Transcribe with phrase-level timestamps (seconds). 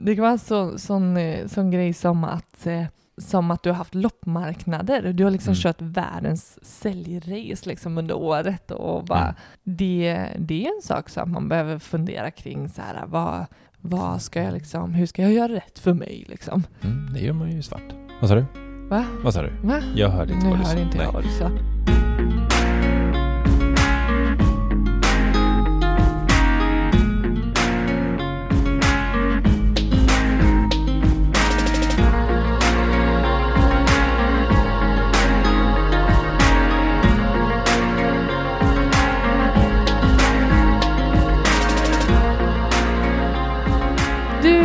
[0.00, 2.84] Det kan vara så, sån, eh, sån grej som att, eh,
[3.16, 5.12] som att du har haft loppmarknader.
[5.12, 5.60] Du har liksom Mm.
[5.62, 9.34] kört världens säljrace liksom under året och bara, Mm.
[9.62, 13.46] det, det är en sak som man behöver fundera kring så här, vad,
[13.80, 16.64] vad ska jag liksom, hur ska jag göra rätt för mig liksom?
[16.82, 17.92] Mm, det gör man ju svart.
[18.20, 18.44] Vad sa du?
[18.90, 19.04] Va?
[19.24, 19.50] Vad sa du?
[19.62, 19.80] Va?
[19.96, 20.70] Jag hörde inte Nu vad du sa.
[20.72, 21.12] hör inte jag Nej.
[21.14, 22.07] vad du sa.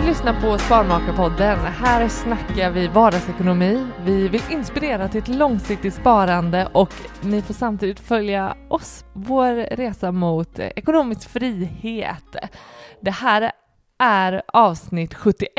[0.05, 1.59] Lyssnar på Sparmakarpodden.
[1.59, 3.87] Här snackar vi vardagsekonomi.
[4.05, 10.11] Vi vill inspirera till ett långsiktigt sparande och ni får samtidigt följa oss, vår resa
[10.11, 12.35] mot ekonomisk frihet.
[13.01, 13.51] Det här
[13.99, 15.49] är avsnitt 71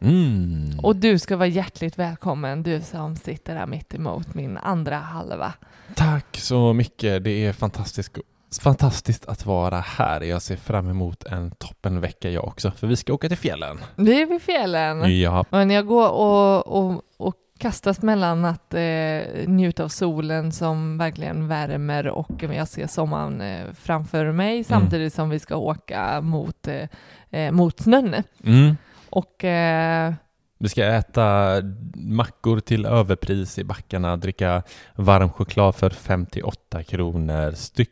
[0.00, 0.78] Mm.
[0.82, 5.52] och du ska vara hjärtligt välkommen, du som sitter här mitt emot min andra halva.
[5.94, 7.24] Tack så mycket.
[7.24, 8.18] Det är fantastiskt,
[8.58, 10.20] fantastiskt att vara här.
[10.20, 13.78] Jag ser fram emot en toppenvecka jag också, för vi ska åka till fjällen.
[13.96, 15.20] Vi är vid fjällen.
[15.20, 20.98] Ja, Men jag går och, och, och kastas mellan att eh, njuta av solen som
[20.98, 26.68] verkligen värmer och jag ser sommaren eh, framför mig samtidigt som vi ska åka mot,
[26.68, 26.88] eh,
[27.30, 28.14] eh, mot snön.
[28.44, 28.76] mm.
[29.10, 30.12] Och eh,
[30.58, 31.54] Vi ska äta
[31.94, 34.62] mackor till överpris i backarna, dricka
[34.94, 37.90] varm choklad för 58 kronor styck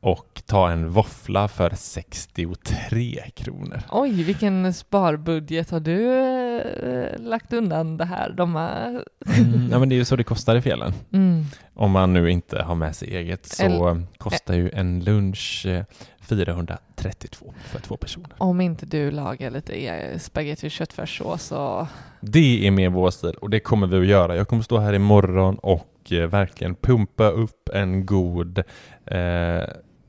[0.00, 3.82] och ta en våffla för 63 kronor.
[3.90, 8.30] oj, vilken sparbudget har du eh, eh, lagt undan det här?
[8.30, 9.04] De har...
[9.38, 10.92] Mm, ja, men det är ju så det kostar i fjällen.
[11.12, 11.44] Mm.
[11.74, 15.84] Om man nu inte har med sig eget så Eller- kostar ju en lunch eh,
[16.20, 18.30] 432 för två personer.
[18.38, 21.88] Om inte du lagar lite eh, spagetti och köttfärssås så...
[22.20, 24.36] Det är mer vår stil och det kommer vi att göra.
[24.36, 28.58] Jag kommer stå här imorgon och eh, verkligen pumpa upp en god
[29.06, 29.62] eh,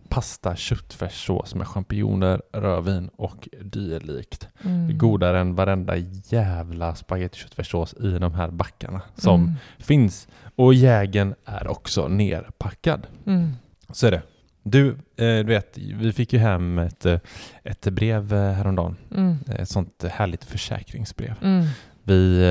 [0.10, 4.48] pasta köttfärssås med champinjoner, rödvin och dylikt.
[4.64, 4.98] Mm.
[4.98, 5.98] Godare än varenda
[6.30, 9.54] jävla spagetti köttfärssås i de här backarna som Mm.
[9.78, 10.28] finns.
[10.56, 13.08] Och jägen är också nerpackad.
[13.26, 13.52] Mm.
[13.94, 14.22] Så är det.
[14.64, 17.20] Du, eh, du vet, vi fick ju hem ett, eh,
[17.64, 18.96] ett brev eh, häromdagen.
[19.16, 19.36] Mm.
[19.48, 21.34] Ett sånt härligt försäkringsbrev.
[21.42, 21.66] Mm.
[22.04, 22.44] Vi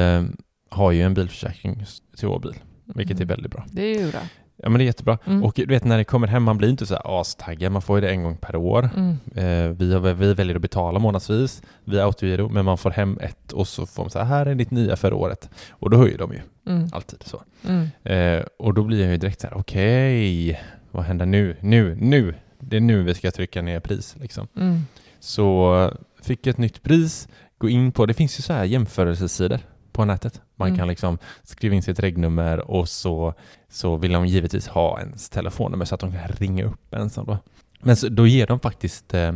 [0.71, 1.85] har ju en bilförsäkring
[2.17, 3.29] till vår bil, vilket är Mm.
[3.29, 3.65] väldigt bra.
[3.73, 4.21] Det är ju bra.
[4.57, 5.19] Ja men det är jättebra.
[5.25, 5.45] Mm.
[5.45, 7.97] Och du vet när det kommer hem, man blir inte så här astaggad, man får
[7.97, 8.91] ju det en gång per år.
[8.97, 9.11] Mm.
[9.35, 13.53] Eh, vi, har, vi väljer att betala månadsvis via autogiro, men man får hem ett
[13.53, 15.51] och så får man säga här är ditt nya för året.
[15.71, 16.89] Och då höjer de ju Mm.
[16.93, 17.43] alltid så.
[17.69, 17.89] Mm.
[18.05, 20.61] Eh, och då blir jag ju direkt så här, okej,
[20.91, 21.57] vad händer nu?
[21.61, 22.35] Nu, nu!
[22.59, 24.49] Det är nu vi ska trycka ner pris liksom.
[24.57, 24.81] Mm.
[25.21, 25.91] Så
[26.23, 29.59] fick jag ett nytt pris, gå in på, det finns ju så här jämförelsesidor
[29.97, 30.41] på nätet.
[30.57, 30.79] Man Mm.
[30.79, 33.35] kan liksom skriva in sitt regnummer och så,
[33.69, 37.11] så vill de givetvis ha ens telefonnummer så att de kan ringa upp en.
[37.15, 37.39] Då.
[37.81, 39.33] Men så, då ger de faktiskt eh,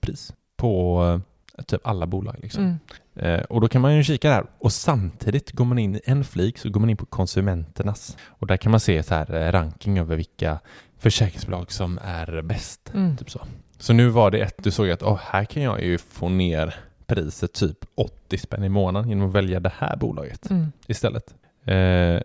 [0.00, 1.20] pris på
[1.66, 2.36] typ alla bolag.
[2.42, 2.64] Liksom.
[2.64, 2.78] Mm.
[3.16, 6.24] Eh, och då kan man ju kika där och samtidigt går man in i en
[6.24, 9.52] flik så går man in på konsumenternas och där kan man se så här eh,
[9.52, 10.58] ranking över vilka
[10.98, 12.90] försäkringsbolag som är bäst.
[12.94, 13.16] Mm.
[13.16, 13.40] Typ så.
[13.78, 16.74] så nu var det ett, du såg att oh, här kan jag ju få ner
[17.06, 20.72] priset typ 80 spänn i månaden genom att välja det här bolaget Mm.
[20.86, 21.34] istället.
[21.64, 22.20] Eh,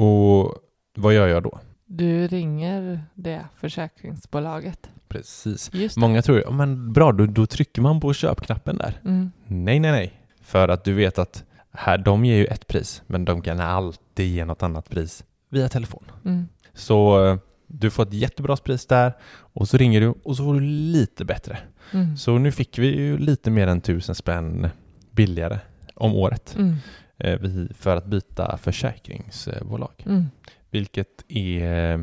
[0.00, 0.54] och
[0.96, 1.58] vad gör jag då?
[1.86, 4.90] Du ringer det försäkringsbolaget.
[5.08, 5.70] Precis.
[5.74, 6.00] Just det.
[6.00, 9.00] Många tror "Ja, men bra, då, då trycker man på köpknappen där.
[9.04, 9.32] Mm.
[9.46, 10.12] Nej, nej, nej.
[10.42, 14.26] För att du vet att här, de ger ju ett pris, men de kan alltid
[14.34, 16.04] ge något annat pris via telefon.
[16.24, 16.48] Mm.
[16.74, 17.36] Så eh,
[17.72, 21.24] du får ett jättebra pris där och så ringer du och så får du lite
[21.24, 21.58] bättre.
[21.92, 22.16] Mm.
[22.16, 24.68] Så nu fick vi ju lite mer än tusen spänn
[25.10, 25.58] billigare
[25.94, 26.74] om året Mm.
[27.18, 30.02] eh, för att byta försäkringsbolag.
[30.06, 30.24] Mm.
[30.70, 31.94] Vilket är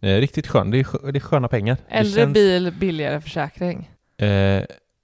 [0.00, 0.72] eh, riktigt skönt.
[0.72, 1.76] Det är, det är sköna pengar.
[1.88, 3.90] Äldre känns- bil, billigare försäkring.
[4.16, 4.62] Eh,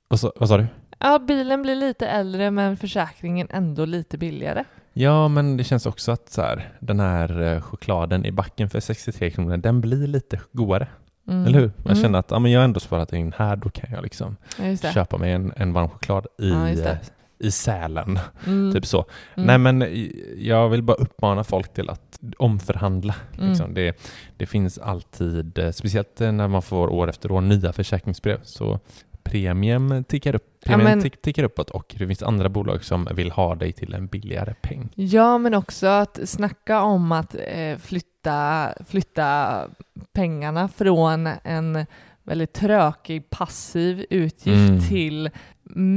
[0.09, 0.67] vad, sa, vad sa du?
[0.99, 4.65] Ja, bilen blir lite äldre men försäkringen ändå lite billigare.
[5.01, 8.81] Ja, men det känns också att så här, den här eh, chokladen i backen för
[8.81, 10.89] 63 kronor, den blir lite godare.
[11.29, 11.47] Mm.
[11.47, 11.73] Eller hur?
[11.77, 12.03] Man Mm.
[12.03, 14.91] känner att ja, men jag har ändå sparat in här, då kan jag liksom Ja,
[14.93, 16.97] köpa mig en, en varm choklad i, Ja, eh,
[17.39, 18.19] i Sälen.
[18.47, 18.73] Mm.
[18.73, 19.05] Typ så.
[19.35, 19.47] Mm.
[19.47, 19.85] Nej, men
[20.37, 23.15] jag vill bara uppmana folk till att omförhandla.
[23.39, 23.49] Mm.
[23.49, 23.75] Liksom.
[23.75, 23.97] Det,
[24.37, 28.81] det finns alltid, eh, speciellt när man får år efter år nya försäkringsbrev, så
[29.23, 33.09] premium tickar, upp, Ja, premium men- tick, tickar uppåt och det finns andra bolag som
[33.15, 34.89] vill ha dig till en billigare peng.
[34.95, 39.61] Ja, men också att snacka om att eh, flytta, flytta
[40.13, 41.87] pengarna från en
[42.23, 44.81] väldigt trökig passiv utgift Mm.
[44.81, 45.31] till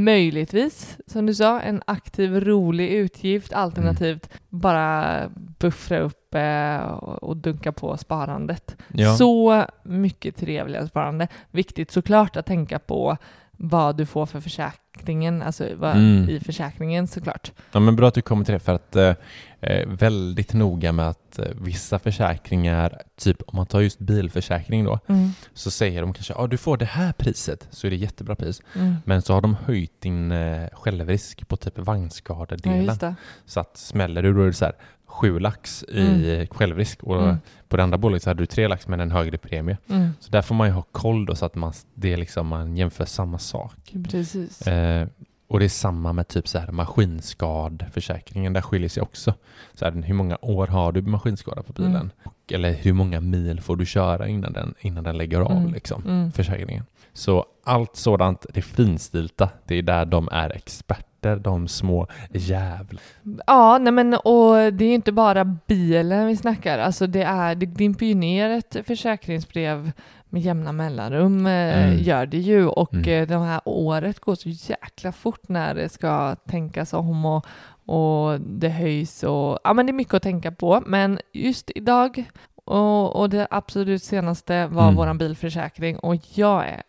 [0.07, 5.19] möjligtvis, som du sa, en aktiv rolig utgift alternativt bara
[5.63, 6.77] buffra upp eh,
[7.21, 8.75] och dunka på sparandet.
[8.93, 9.15] Ja.
[9.15, 11.27] Så mycket trevligare sparande.
[11.51, 13.17] Viktigt såklart att tänka på
[13.57, 16.29] vad du får för försäkringen, alltså vad, Mm.
[16.29, 17.51] i försäkringen såklart.
[17.71, 19.13] Ja, men bra att du kommer till det för att eh,
[19.61, 24.99] eh, väldigt noga med att eh, vissa försäkringar, typ om man tar just bilförsäkring då,
[25.07, 25.29] Mm.
[25.53, 28.61] så säger de kanske ja du får det här priset så är det jättebra pris.
[28.75, 28.95] Mm.
[29.05, 32.85] Men så har de höjt din eh, självrisk på typ Ja, vanskadedelen.
[32.85, 33.15] just det.
[33.45, 34.73] så att smäller du då är det så här
[35.13, 37.37] sju lax i självrisk och Mm.
[37.67, 39.77] på det andra bolaget så hade du tre lax men en högre premie.
[39.89, 40.09] Mm.
[40.19, 43.05] Så där får man ju ha koll då så att man, det liksom, man jämför
[43.05, 43.93] samma sak.
[44.09, 44.67] Precis.
[44.67, 45.07] Eh,
[45.47, 48.53] och det är samma med typ så här maskinskadförsäkringen.
[48.53, 49.33] Där skiljer sig också.
[49.73, 51.95] Så här, hur många år har du maskinskada på bilen?
[51.95, 52.09] Mm.
[52.23, 55.73] Och, eller hur många mil får du köra innan den, innan den lägger av Mm.
[55.73, 56.31] liksom, Mm.
[56.31, 56.85] försäkringen?
[57.13, 63.01] Så allt sådant, det finstilta, det är där de är experter, de små jävlar.
[63.47, 66.79] Ja, nej men och det är ju inte bara bilen vi snackar.
[66.79, 69.91] Alltså det är, det dimper ju ner ett försäkringsbrev
[70.29, 71.97] med jämna mellanrum, eh, Mm.
[72.03, 72.67] gör det ju.
[72.67, 73.21] Och Mm.
[73.21, 77.45] eh, det här året går så jäkla fort när det ska tänkas om och,
[77.85, 80.83] och det höjs och ja men det är mycket att tänka på.
[80.85, 82.23] Men just idag
[82.65, 84.95] och, och det absolut senaste var Mm.
[84.95, 86.83] våran bilförsäkring och jag är,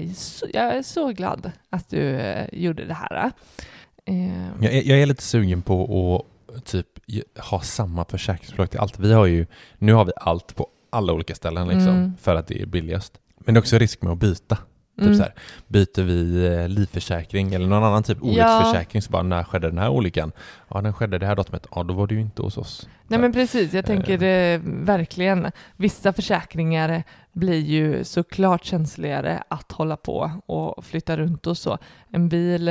[0.00, 3.32] eh, så, jag är så glad att du eh, gjorde det här.
[4.04, 6.24] Eh, Jag är, jag är lite sugen på
[6.56, 6.86] att typ
[7.50, 8.98] ha samma försäkringsbolag till allt.
[8.98, 9.46] Vi har ju,
[9.78, 12.12] nu har vi allt på alla olika ställen liksom, Mm.
[12.20, 13.20] för att det är billigast.
[13.38, 14.58] Men det är också risk med att byta.
[15.00, 15.18] Typ Mm.
[15.18, 15.34] så här,
[15.66, 19.88] byter vi eh, livförsäkring eller någon annan typ olycksförsäkring så bara när skedde den här
[19.88, 20.32] olyckan?
[20.68, 22.88] Ja den skedde det här datumet, ja då var det ju inte hos oss.
[23.08, 24.54] Nej men precis, jag tänker Eh.
[24.54, 25.50] eh, verkligen.
[25.76, 27.02] Vissa försäkringar
[27.32, 31.78] blir ju såklart känsligare att hålla på och flytta runt och så.
[32.12, 32.68] En bil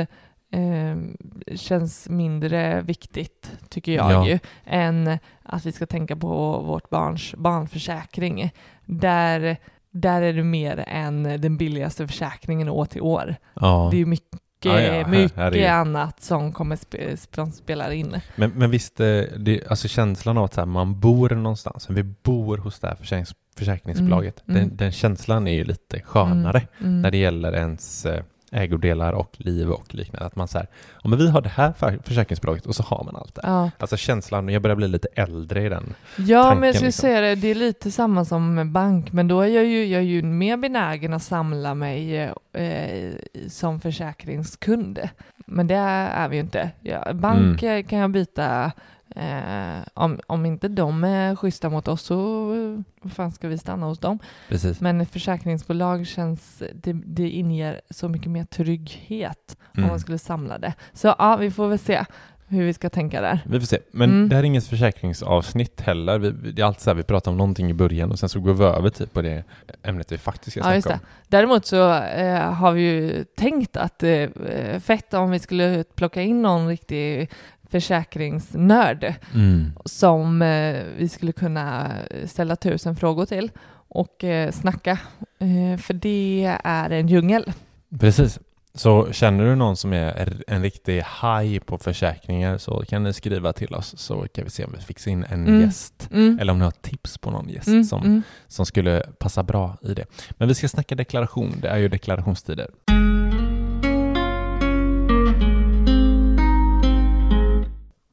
[0.52, 4.26] eh, känns mindre viktigt, tycker jag Ja.
[4.26, 8.52] ju, än att vi ska tänka på vårt barns barnförsäkring.
[8.86, 9.56] Där,
[9.92, 13.36] där är det mer än den billigaste försäkringen år till år.
[13.54, 13.88] ja.
[13.90, 17.90] Det är ju mycket, Ja, ja, mycket här är annat som kommer spe, som spelar
[17.90, 18.16] in.
[18.36, 22.58] Men, men visst, eh, det, alltså känslan av att här, man bor någonstans, vi bor
[22.58, 24.68] hos det här försäkrings, försäkringsbolaget, Mm, mm.
[24.68, 26.66] Den, den känslan är ju lite skönare.
[26.80, 27.02] Mm.
[27.02, 30.26] när det gäller ens eh, ägodelar och liv och liknande.
[30.26, 30.66] Att man säger,
[31.02, 33.40] ja men vi har det här för- försäkringsbolaget och så har man allt det.
[33.44, 33.70] Ja.
[33.78, 35.94] Alltså känslan, jag börjar bli lite äldre i den.
[36.18, 37.00] Ja, tanken, men jag skulle liksom.
[37.02, 40.04] säga det, det är lite samma som bank, men då är jag ju, jag är
[40.06, 42.18] ju mer benägen att samla mig
[42.52, 43.12] eh,
[43.48, 45.00] som försäkringskund.
[45.46, 46.70] Men det är vi ju inte.
[46.80, 47.84] Ja, bank Mm.
[47.84, 48.72] kan jag byta,
[49.16, 52.14] eh, om, om inte de är schyssta mot oss så
[52.54, 54.18] eh, vad fan ska vi stanna hos dem?
[54.48, 54.80] Precis.
[54.80, 59.88] Men försäkringsbolag känns, det, det inger så mycket mer trygghet om Mm.
[59.90, 60.74] man skulle samla det.
[60.92, 62.04] Så ja, vi får väl se.
[62.52, 63.40] hur vi ska tänka där.
[63.46, 63.78] Vi får se.
[63.90, 64.28] Men Mm.
[64.28, 66.18] det här är inget försäkringsavsnitt heller.
[66.18, 68.40] Vi, det är alltid så här, vi pratar om någonting i början och sen så
[68.40, 69.44] går vi över typ på det
[69.82, 71.00] ämnet vi faktiskt ska Ja, snacka om.
[71.28, 76.42] Däremot så eh, har vi ju tänkt att är fett om vi skulle plocka in
[76.42, 77.30] någon riktig
[77.70, 79.72] försäkringsnörd Mm.
[79.84, 81.92] som eh, vi skulle kunna
[82.26, 83.50] ställa tusen frågor till
[83.88, 84.98] och eh, snacka.
[85.38, 87.52] Eh, för det är en djungel.
[88.00, 88.38] Precis.
[88.74, 93.52] Så känner du någon som är en riktig haj på försäkringar så kan ni skriva
[93.52, 95.60] till oss så kan vi se om vi fixar in en Mm.
[95.60, 96.08] gäst.
[96.12, 96.38] Mm.
[96.40, 98.22] Eller om ni har tips på någon gäst Mm, som, mm.
[98.48, 100.04] som skulle passa bra i det.
[100.30, 101.54] Men vi ska snacka deklaration.
[101.62, 102.68] Det är ju deklarationstider.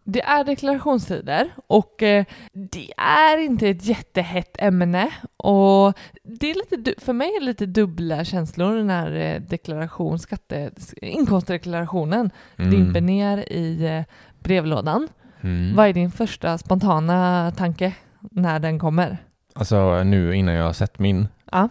[0.09, 7.01] Det är deklarationstider och eh, det är inte ett jättehett ämne och det är lite,
[7.05, 10.71] för mig är det lite dubbla känslor när eh, deklaration, skatte,
[11.01, 12.71] inkomstdeklarationen Mm.
[12.71, 14.03] dimper ner i eh,
[14.39, 15.07] brevlådan.
[15.41, 15.75] Mm.
[15.75, 19.17] Vad är din första spontana tanke när den kommer?
[19.53, 21.27] Alltså nu innan jag har sett min.
[21.51, 21.69] Ja.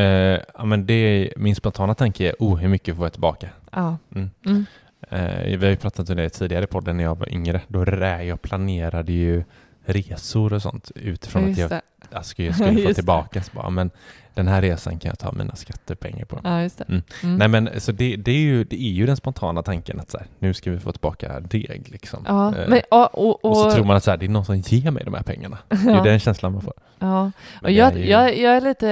[0.00, 3.48] Eh, men det min spontana tanke är, oh, hur mycket får jag tillbaka?
[3.72, 3.96] Ja.
[4.14, 4.66] Mm.
[5.10, 7.60] Eh, vi har ju pratat om det tidigare i podden när jag var yngre.
[7.68, 9.44] Då rä, jag planerade ju
[9.84, 11.80] resor och sånt utifrån att Just jag, det.
[12.10, 13.42] jag skulle, skulle få Just tillbaka.
[13.42, 13.90] Så bara, men
[14.34, 16.40] den här resan kan jag ta mina skattepengar på.
[16.44, 16.84] Ja, just det.
[16.88, 17.02] Mm.
[17.22, 17.36] Mm.
[17.36, 20.18] Nej men så det, det, är ju, det är ju den spontana tanken att så
[20.18, 22.24] här, nu ska vi få tillbaka deg liksom.
[22.26, 24.44] Ja, Eh, men, och, och, och så tror man att så här, det är någon
[24.44, 25.58] som ger mig de här pengarna.
[25.68, 26.02] Det är Ja.
[26.02, 26.74] den känslan man får.
[26.98, 27.32] Ja,
[27.62, 28.90] och jag, är ju- jag, jag är lite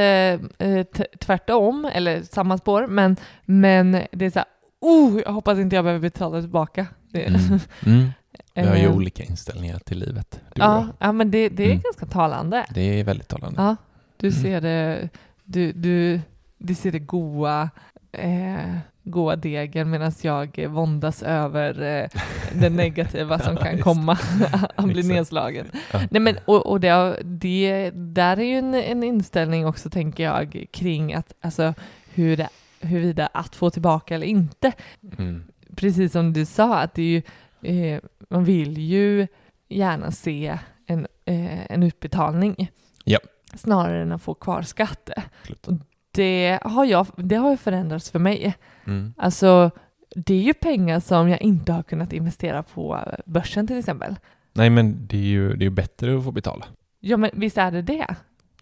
[0.59, 0.87] eh,
[1.21, 4.49] tvärtom, eller samma spår, men, men det är så här,
[4.85, 6.87] oh, jag hoppas inte jag behöver betala tillbaka.
[7.13, 7.59] Det, Mm.
[7.87, 8.09] Mm.
[8.55, 10.41] Vi har ju Eh, olika inställningar till livet.
[10.55, 11.81] Ja, ja, men det, det är Mm.
[11.83, 12.65] ganska talande.
[12.75, 13.63] Det är väldigt talande.
[13.63, 13.77] Ja,
[14.17, 14.43] du Mm.
[14.43, 15.09] ser det,
[15.45, 16.21] du, du,
[16.59, 17.71] du ser det goa,
[18.13, 22.09] eh, goa degen medan jag våndas över eh,
[22.55, 24.19] det negativa som kan komma.
[24.77, 25.67] Han blir nedslagen.
[25.93, 26.01] Ja.
[26.11, 30.67] Nej, men, och, och det, det, där är ju en, en inställning också, tänker jag,
[30.73, 31.75] kring att, alltså,
[32.15, 32.49] hur det,
[32.85, 34.73] huruvida att få tillbaka eller inte.
[35.19, 35.45] Mm.
[35.77, 37.23] Precis som du sa, att det är
[37.63, 38.01] ju, eh,
[38.31, 39.27] man vill ju
[39.69, 42.71] gärna se en, eh, en utbetalning
[43.05, 43.19] Ja.
[43.55, 45.11] snarare än att få kvar skatt.
[45.17, 45.69] Absolut.
[45.69, 45.75] Och
[46.11, 48.55] det har, jag, det har förändrats för mig.
[48.87, 49.15] Mm.
[49.17, 49.71] Alltså,
[50.17, 54.17] det är ju pengar som jag inte har kunnat investera på börsen till exempel.
[54.53, 56.65] Nej men det är ju det är ju bättre att få betala.
[57.01, 58.07] Ja, men visst är det det?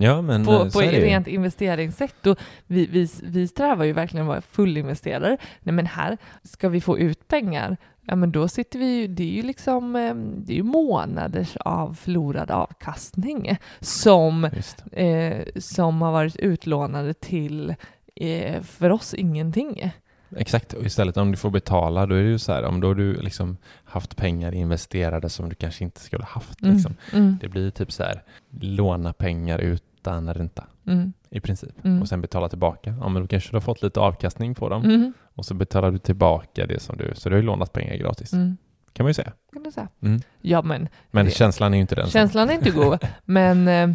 [0.02, 0.88] Ja men På, eh, på ju.
[0.90, 2.26] rent investeringssätt.
[2.26, 5.36] Och vi, vi, vi strävar ju verkligen att vara fullinvesterare.
[5.60, 7.76] Nej, men här ska vi få ut pengar.
[8.06, 11.56] Ja, men då sitter vi ju, det är ju liksom, eh, det är ju månaders
[11.56, 14.44] av förlorad avkastning som,
[14.92, 17.74] eh, som har varit utlånade till,
[18.16, 19.92] eh, för oss, ingenting.
[20.36, 22.88] Exakt, och istället om du får betala då är det ju så här, om då
[22.88, 26.62] har du liksom haft pengar investerade som du kanske inte skulle haft.
[26.62, 26.94] Mm, Liksom.
[27.12, 28.22] mm, Det blir typ så här,
[28.60, 31.84] låna pengar utan ränta mm, i princip.
[31.84, 32.02] Mm.
[32.02, 32.94] Och sen betala tillbaka.
[33.00, 34.84] Ja men då kanske du har fått lite avkastning på dem.
[34.84, 37.96] mm, Och så betalar du tillbaka det som du, så du har ju lånat pengar
[37.96, 38.32] gratis.
[38.32, 38.56] mm.
[38.92, 39.32] Kan man ju säga.
[39.52, 39.88] Kan du säga.
[40.02, 40.20] Mm.
[40.40, 42.06] Ja, men Men Det- känslan är ju inte den.
[42.06, 43.90] Känslan är inte god, men eh,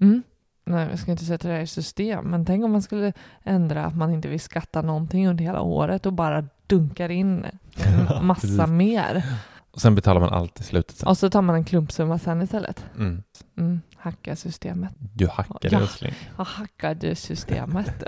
[0.00, 0.22] mm,
[0.64, 3.12] nej, jag ska inte sätta det här i system, men tänk om man skulle
[3.44, 7.46] ändra att man inte vill skatta någonting under hela året och bara dunkar in
[8.22, 9.22] massa mer.
[9.72, 11.08] Och sen betalar man allt i slutet sen.
[11.08, 12.84] Och så tar man en klumpsumma sen istället.
[12.98, 13.22] Mm.
[13.58, 14.92] Mm, hacka systemet.
[14.98, 15.80] Du hackade Ja.
[15.80, 16.12] älskling.
[16.36, 18.02] Jag hackade systemet.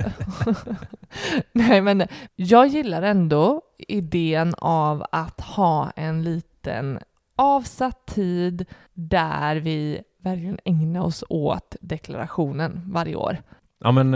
[1.52, 2.02] nej, men
[2.36, 6.98] jag gillar ändå idén av att ha en liten
[7.36, 13.36] avsatt tid där vi verkligen ägnar oss åt deklarationen varje år.
[13.84, 14.14] Ja men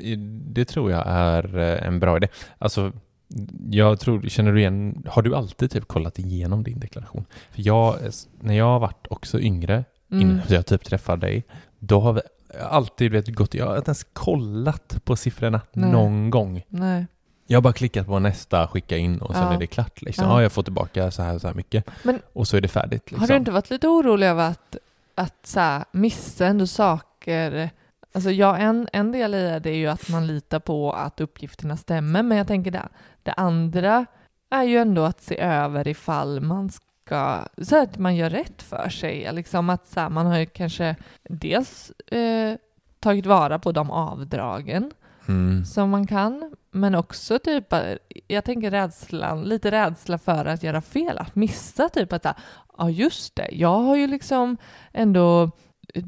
[0.00, 0.18] eh,
[0.54, 2.28] det tror jag är eh, en bra idé.
[2.58, 2.92] Alltså
[3.70, 7.24] jag tror, känner du igen, har du alltid typ kollat igenom din deklaration?
[7.50, 7.96] För jag,
[8.40, 9.84] när jag har varit också yngre,
[10.16, 10.30] Mm.
[10.30, 11.44] innan jag typ träffade dig,
[11.78, 12.20] då har vi
[12.70, 15.90] alltid vet, gått, jag har inte ens kollat på siffrorna Nej.
[15.92, 16.62] någon gång.
[16.68, 17.06] Nej.
[17.46, 19.52] Jag har bara klickat på nästa, skicka in och sen Ja.
[19.54, 20.02] är det klart.
[20.02, 20.24] Liksom.
[20.24, 20.30] Ja.
[20.32, 20.42] Ja.
[20.42, 21.84] jag får tillbaka så här, så här mycket.
[22.02, 23.10] Men- och så är det färdigt.
[23.10, 23.20] Liksom.
[23.20, 24.76] Har du inte varit lite orolig över att,
[25.14, 27.70] att så här, missa ändå saker?
[28.12, 31.76] Alltså ja, en, en del i det är ju att man litar på att uppgifterna
[31.76, 32.88] stämmer, men jag tänker det,
[33.22, 34.06] det andra
[34.50, 36.70] är ju ändå att se över ifall man
[37.06, 39.32] ska, så att man gör rätt för sig.
[39.32, 40.96] Liksom att så här, man har ju kanske
[41.28, 42.56] dels eh,
[43.00, 44.90] tagit vara på de avdragen
[45.28, 45.64] Mm.
[45.64, 47.80] som man kan, men också typ, eh,
[48.28, 52.26] jag tänker rädslan, lite rädsla för att göra fel, att missa typ att,
[52.78, 54.56] ja just det, jag har ju liksom
[54.92, 55.50] ändå,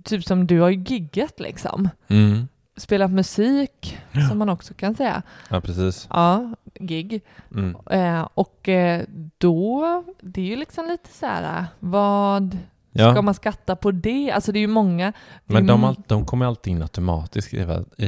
[0.04, 2.48] typ som du har ju giggat liksom, Mm.
[2.78, 5.22] Spelat musik, som man också kan säga.
[5.50, 6.06] Ja, precis.
[6.10, 7.22] Ja, gig.
[7.54, 7.76] Mm.
[7.90, 9.04] Eh, och eh,
[9.38, 12.58] då, det är ju liksom lite så här, vad
[12.98, 13.12] Ja.
[13.12, 14.30] ska man skatta på det?
[14.30, 15.12] Alltså det är ju många.
[15.46, 17.64] Men de, all, de kommer alltid in automatiskt i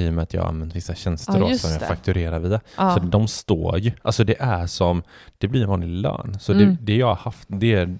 [0.08, 1.86] och med att jag använder vissa tjänster Ja, då, som jag det.
[1.86, 2.60] fakturerar via.
[2.76, 2.94] ja.
[2.94, 5.02] Så de står ju, alltså det är som,
[5.38, 6.36] det blir en vanlig lön.
[6.40, 6.64] Så Mm.
[6.66, 7.96] det, det jag har haft, det är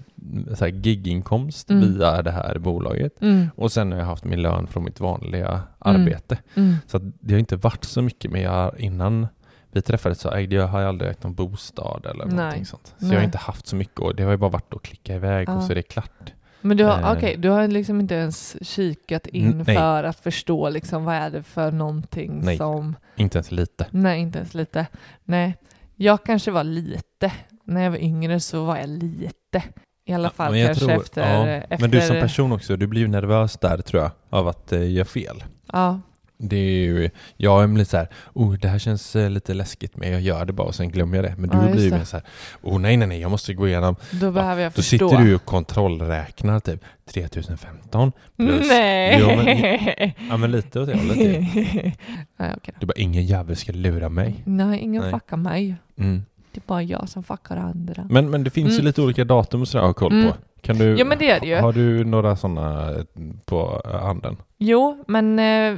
[0.55, 1.93] så giginkomst Mm.
[1.93, 3.21] via det här bolaget.
[3.21, 6.37] Mm, Och sen har jag haft min lön från mitt vanliga arbete.
[6.55, 6.75] mm.
[6.87, 9.27] Så det har inte varit så mycket, jag, innan
[9.71, 12.35] vi träffades så ägde jag, har jag aldrig ägt någon bostad eller Nej.
[12.35, 12.87] någonting sånt.
[12.87, 13.13] Så Nej.
[13.13, 15.49] jag har inte haft så mycket och det har ju bara varit att klicka iväg
[15.49, 15.55] Ja.
[15.55, 16.33] och så är det klart.
[16.61, 17.11] Men du har, Eh.
[17.11, 21.43] okej, du har liksom inte ens kikat in för att förstå liksom vad är det
[21.43, 22.57] för någonting Nej.
[22.57, 22.95] som...
[23.15, 23.87] Inte ens lite.
[23.91, 24.87] Nej, inte ens lite.
[25.23, 25.57] Nej,
[25.95, 27.31] jag kanske var lite.
[27.63, 29.63] När jag var yngre så var jag lite.
[30.05, 31.47] I alla fall kanske tror- efter, ja.
[31.47, 31.79] efter...
[31.79, 34.91] Men du som person också, du blir ju nervös där tror jag, av att eh,
[34.91, 35.43] göra fel.
[35.73, 35.99] Ja,
[36.49, 39.97] Det är ju, jag är lite så här, oh det här känns eh, lite läskigt
[39.97, 41.35] men jag gör det bara och sen glömmer jag det.
[41.37, 42.25] Men du Ja, just blir ju mer så här,
[42.61, 43.95] oh nej nej nej jag måste gå igenom.
[44.11, 45.09] då behöver jag Då förstå.
[45.09, 48.67] sitter du och kontrollräknar typ 3015 plus.
[48.67, 49.17] Nej!
[49.21, 51.39] Jo, men- Ja men lite åt det hållet ju.
[52.37, 52.73] Nej, okej då.
[52.79, 54.41] Du bara, ingen jävel ska lura mig.
[54.45, 55.11] Nej, ingen Nej.
[55.11, 55.75] fuckar mig.
[55.97, 56.25] Mm.
[56.51, 58.07] Det är bara jag som fuckar andra.
[58.09, 58.85] Men, men det finns ju Mm.
[58.85, 60.27] lite olika datum och sådär att ha koll Mm.
[60.31, 60.35] på.
[60.61, 61.55] Kan du, Ja, men det är det ju.
[61.55, 62.93] Har du några sådana
[63.45, 64.37] på eh, handen?
[64.63, 65.77] Jo, men eh,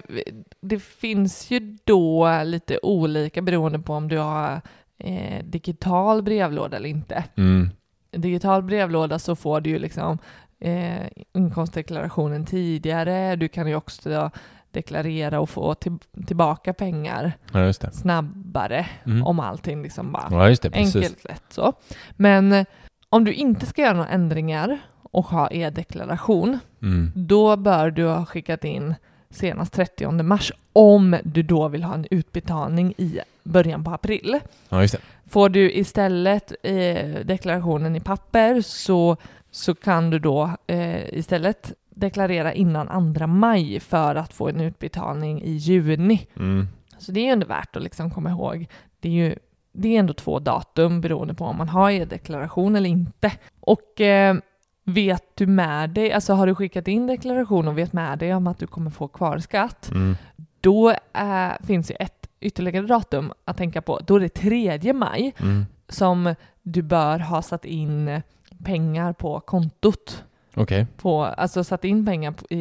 [0.62, 4.62] det finns ju då lite olika beroende på om du har
[4.98, 7.24] eh, digital brevlåda eller inte.
[7.38, 7.70] Mm.
[8.12, 10.18] Digital brevlåda så får du ju liksom
[10.60, 13.36] eh, inkomstdeklarationen tidigare.
[13.36, 14.32] Du kan ju också
[14.72, 15.98] deklarera och få till,
[16.28, 19.24] tillbaka pengar Ja snabbare Mm.
[19.26, 20.96] om allting liksom bara Ja just det, precis.
[20.96, 21.74] enkelt lätt så.
[22.12, 22.66] Men
[23.10, 24.78] om du inte ska göra några ändringar
[25.12, 27.12] och ha e-deklaration, Mm.
[27.16, 28.96] då bör du ha skickat in
[29.30, 34.40] senast 30 mars om du då vill ha en utbetalning i början på april.
[34.70, 34.88] Ja.
[35.30, 39.18] Får du istället eh, deklarationen i papper så,
[39.52, 45.42] så kan du då eh, istället deklarera innan 2 maj för att få en utbetalning
[45.42, 46.28] i juni.
[46.36, 46.68] Mm.
[46.98, 48.68] Så det är ju ändå värt att liksom komma ihåg.
[49.00, 49.36] Det är ju
[49.76, 53.32] det är ändå två datum beroende på om man har e-deklaration eller inte.
[53.60, 54.36] Och eh,
[54.84, 58.48] vet du med dig, alltså har du skickat in deklaration och vet med dig om
[58.48, 60.16] att du kommer få kvarskatt, Mm.
[60.62, 64.00] då eh, finns ju ett ytterligare datum att tänka på.
[64.08, 65.66] Då är det 3 maj Mm.
[65.90, 68.22] som du bör ha satt in
[68.64, 70.24] pengar på kontot.
[70.56, 70.88] Okej.
[70.98, 72.60] På, alltså satt in pengar på, i,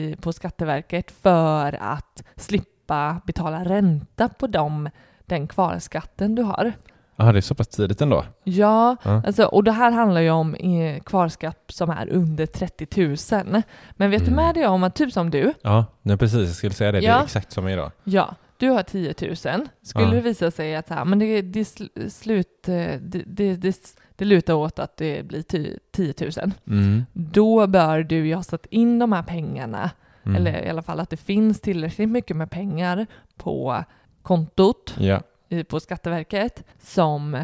[0.00, 4.90] i, på Skatteverket för att slippa betala ränta på dem,
[5.26, 6.72] den kvarskatten du har.
[7.16, 8.24] Ja det är så pass tidigt ändå.
[8.44, 9.22] Ja, Ja.
[9.26, 12.86] alltså, och det här handlar ju om eh, kvarskatt som är under 30
[13.52, 13.62] 000.
[13.92, 14.44] Men vet du Mm.
[14.46, 16.38] med dig om att typ som du, Ja, nej, precis.
[16.48, 17.00] Jag skulle säga det.
[17.00, 17.22] Det är Ja.
[17.24, 17.90] exakt som idag.
[18.04, 19.36] ja, du har 10 000.
[19.82, 20.10] Skulle Ja.
[20.10, 21.64] det visa sig att så här, men det, det,
[22.08, 23.76] slut, eh, det, det, det,
[24.16, 26.30] det lutar åt att det blir ty- 10 000,
[26.66, 27.04] Mm.
[27.12, 29.90] då bör du ju ha satt in de här pengarna,
[30.26, 30.36] Mm.
[30.36, 33.84] eller i alla fall att det finns tillräckligt mycket med pengar på
[34.22, 35.20] kontot Ja.
[35.48, 37.34] I- på Skatteverket som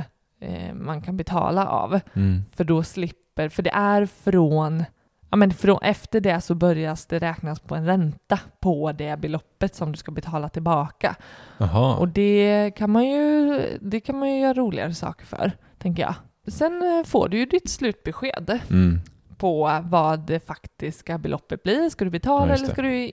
[0.41, 2.01] eh, man kan betala av.
[2.15, 2.43] Mm.
[2.57, 4.85] För då slipper, för det är från,
[5.31, 9.75] ja men från efter det så börjar det räknas på en ränta på det beloppet
[9.75, 11.17] som du ska betala tillbaka.
[11.59, 11.97] Jaha.
[11.97, 16.15] Och det kan man ju, det kan man ju göra roligare saker för, tänker jag.
[16.47, 19.01] Sen eh, får du ju ditt slutbesked Mm.
[19.41, 21.91] På vad det faktiska beloppet blir.
[21.91, 23.11] Ska du Ja, betala just eller ska du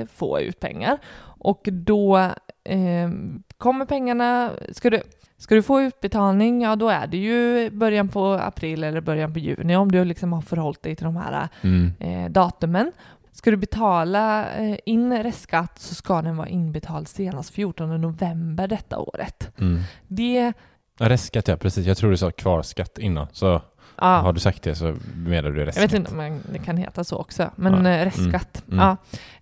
[0.00, 0.98] eh, få ut pengar?
[1.38, 2.16] Och då
[2.64, 3.10] eh,
[3.58, 5.02] kommer pengarna, ska du,
[5.36, 9.38] ska du få utbetalning, ja då är det ju början på april eller början på
[9.38, 11.92] juni om du liksom har förhållit dig till de här Mm.
[12.00, 12.92] eh, datumen.
[13.32, 18.98] Ska du betala eh, in restskatt så ska den vara inbetald senast 14 november detta
[18.98, 19.50] året.
[19.58, 19.80] Mm.
[20.08, 20.52] Det,
[20.98, 21.86] Ja, Restskatt ja, precis.
[21.86, 23.26] Jag tror du sa kvarskatt innan.
[23.32, 23.60] Så
[23.98, 25.84] ja, har du sagt det så menar du Jag restskatt.
[25.92, 27.90] vet inte om man- det kan heta så också, men Ja.
[27.90, 28.04] ja.
[28.04, 28.64] restskatt.
[28.72, 28.78] Mm.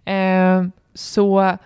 [0.05, 0.13] Ja.
[0.13, 0.65] Eh,
[0.95, 1.57] så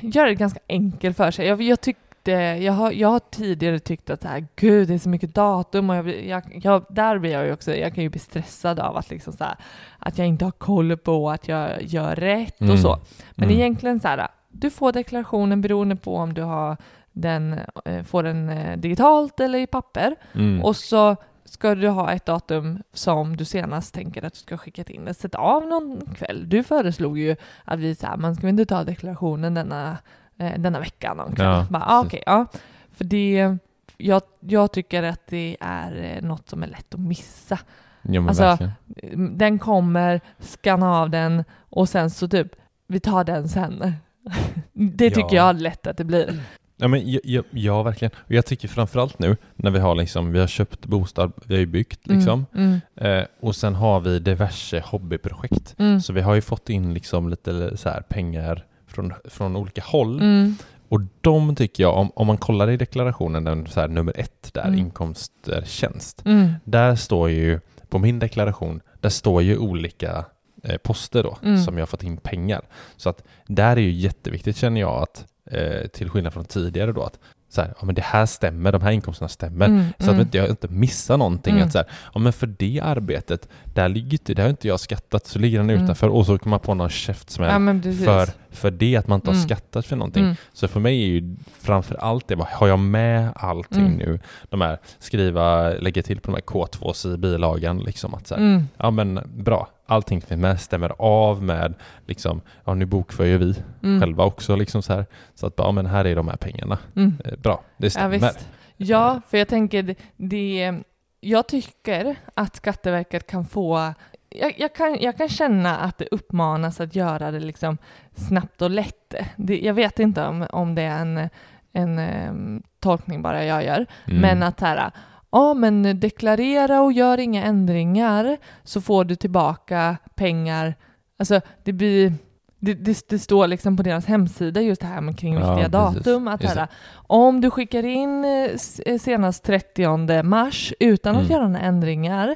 [0.00, 1.46] gör det ganska enkelt för sig.
[1.46, 5.08] Jag, jag tyckte, jag har, jag har tidigare tyckt att här, gud det är så
[5.08, 8.20] mycket datum och jag, jag, jag, där blir jag ju också, jag kan ju bli
[8.20, 9.54] stressad av att liksom så här,
[9.98, 12.72] att jag inte har koll på att jag gör rätt Mm.
[12.72, 12.98] och så.
[13.34, 13.60] Men Mm.
[13.60, 16.76] egentligen så här, du får deklarationen beroende på om du har
[17.12, 20.16] den, eh, får den eh, digitalt eller i papper.
[20.34, 20.62] Mm.
[20.64, 24.82] Och så ska du ha ett datum som du senast tänker att du ska skicka
[24.82, 25.14] in det.
[25.14, 26.48] Sätt av någon kväll.
[26.48, 29.98] Du föreslog ju att vi så här, man ska inte ta deklarationen denna,
[30.38, 31.46] eh, denna vecka någon kväll.
[31.46, 32.46] Ja, Bara, ah, okej, ja.
[32.92, 33.56] För det,
[33.96, 37.58] jag, jag tycker att det är eh, något som är lätt att missa.
[38.02, 39.38] Ja, alltså, verkligen.
[39.38, 42.48] Den kommer, skanna av den och sen så typ,
[42.86, 43.92] vi tar den sen.
[44.72, 45.46] Det tycker Ja.
[45.46, 46.40] jag lätt att det blir.
[46.76, 48.12] Ja, men, ja, ja, verkligen.
[48.18, 51.60] Och jag tycker framförallt nu när vi har liksom, vi har köpt bostad, vi har
[51.60, 52.46] ju byggt liksom.
[52.54, 55.74] Mm, Eh, och sen har vi diverse hobbyprojekt.
[55.78, 59.82] mm, Så vi har ju fått in liksom lite så här pengar från, från olika
[59.82, 60.20] håll.
[60.20, 60.56] mm,
[60.88, 64.50] Och de tycker jag, om, om man kollar i deklarationen, den så här nummer ett
[64.54, 64.78] där, Mm.
[64.78, 66.22] inkomster tjänst.
[66.24, 70.24] mm, Där står ju, på min deklaration, där står ju olika
[70.62, 71.58] eh, poster då, Mm.
[71.64, 72.60] som jag har fått in pengar.
[72.96, 77.02] Så att där är ju jätteviktigt känner jag att, eh, till skillnad från tidigare då,
[77.02, 79.66] att så här, ja, men det här stämmer, de här inkomsterna stämmer.
[79.66, 80.28] mm, Så att mm.
[80.32, 81.54] jag inte missar någonting.
[81.54, 81.66] Mm.
[81.66, 85.26] Att så här, ja, men för det arbetet, där ligger det har inte jag skattat,
[85.26, 85.84] så ligger den Mm.
[85.84, 87.58] utanför och så kommer man på någon käftsmäll Ja,
[88.04, 89.46] för, för det att man inte har Mm.
[89.48, 90.24] skattat för någonting.
[90.24, 93.98] Mm, Så för mig är ju framför allt det, har jag med allting Mm.
[93.98, 94.18] nu?
[94.50, 98.42] De här, skriva, lägga till på de här K2s i bilagan, liksom att så här,
[98.42, 101.74] mm, ja men bra, allting finns med, stämmer av med,
[102.06, 105.72] liksom, ja nu bokför ju vi mm, själva också, liksom så här, så att ja
[105.72, 106.78] men här är de här pengarna.
[106.96, 107.16] mm.
[107.24, 108.08] Eh, bra, det Ja, stämmer.
[108.18, 108.48] visst.
[108.76, 110.74] Ja, för jag tänker det
[111.20, 113.94] jag tycker att Skatteverket kan få
[114.34, 117.78] jag, jag, kan, jag kan känna att det uppmanas att göra det liksom
[118.14, 119.14] snabbt och lätt.
[119.36, 121.28] Det, jag vet inte om, om det är en,
[121.72, 124.20] en em, tolkning bara jag gör, Mm.
[124.20, 124.90] men att här,
[125.32, 130.74] ja men deklarera och gör inga ändringar så får du tillbaka pengar.
[131.18, 132.12] Alltså det blir,
[132.58, 135.80] det, det, det står liksom på deras hemsida just det här med kring Ja, viktiga
[135.90, 136.04] precis.
[136.04, 136.28] datum.
[136.28, 138.50] Att här, om du skickar in eh,
[138.86, 141.32] eh, senast 30 mars utan att Mm.
[141.32, 142.34] göra några ändringar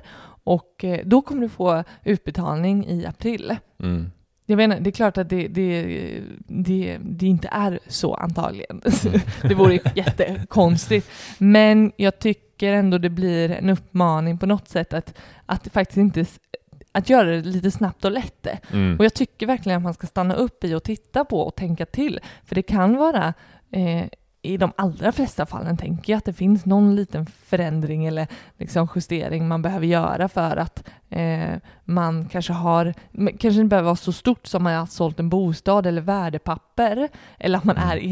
[0.48, 3.56] och eh, då kommer du få utbetalning i april.
[3.82, 4.10] Mm.
[4.46, 5.82] Jag vet inte, det är klart att det, det,
[6.46, 8.82] det, det inte är så antagligen.
[9.06, 9.20] Mm.
[9.42, 11.10] det vore jättekonstigt.
[11.38, 16.24] Men jag tycker ändå det blir en uppmaning på något sätt att, att faktiskt inte
[16.92, 18.46] att göra det lite snabbt och lätt.
[18.72, 18.98] Mm.
[18.98, 21.86] Och jag tycker verkligen att man ska stanna upp i och titta på och tänka
[21.86, 22.20] till.
[22.44, 23.34] För det kan vara,
[23.72, 24.04] eh,
[24.42, 28.26] i de allra flesta fallen tänker jag att det finns någon liten förändring eller
[28.58, 33.96] liksom justering man behöver göra för att eh, man kanske har, kanske inte behöver vara
[33.96, 37.96] så stort som man har sålt en bostad eller värdepapper eller att man är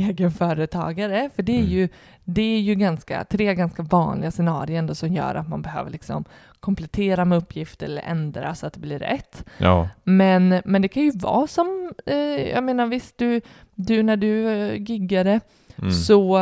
[0.44, 1.30] egenföretagare.
[1.36, 1.70] För det är Mm.
[1.70, 1.88] ju,
[2.24, 6.24] det är ju ganska, tre ganska vanliga scenarier som gör att man behöver liksom
[6.60, 9.44] komplettera med uppgifter eller ändra så att det blir rätt.
[9.58, 9.88] Ja.
[10.04, 12.16] Men, men det kan ju vara som, eh,
[12.50, 13.40] jag menar visst, du,
[13.74, 15.40] du när du eh, giggade
[15.78, 15.92] Mm.
[15.92, 16.40] så,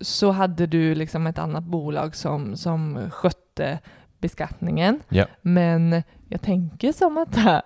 [0.00, 3.78] så hade du liksom ett annat bolag som, som skötte
[4.20, 5.00] beskattningen.
[5.08, 5.26] Ja.
[5.42, 7.62] Men jag tänker som att det här,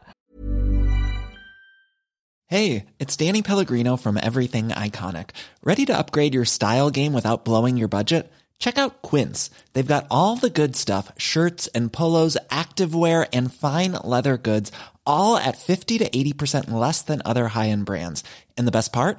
[2.52, 5.28] Hey, it's Danny Pellegrino from Everything Iconic.
[5.64, 8.30] Ready to upgrade your style game without blowing your budget?
[8.58, 9.50] Check out Quince.
[9.72, 14.70] They've got all the good stuff shirts and polos, activewear, and fine leather goods,
[15.06, 18.22] all at 50 to 80% less than other high end brands.
[18.58, 19.18] And the best part?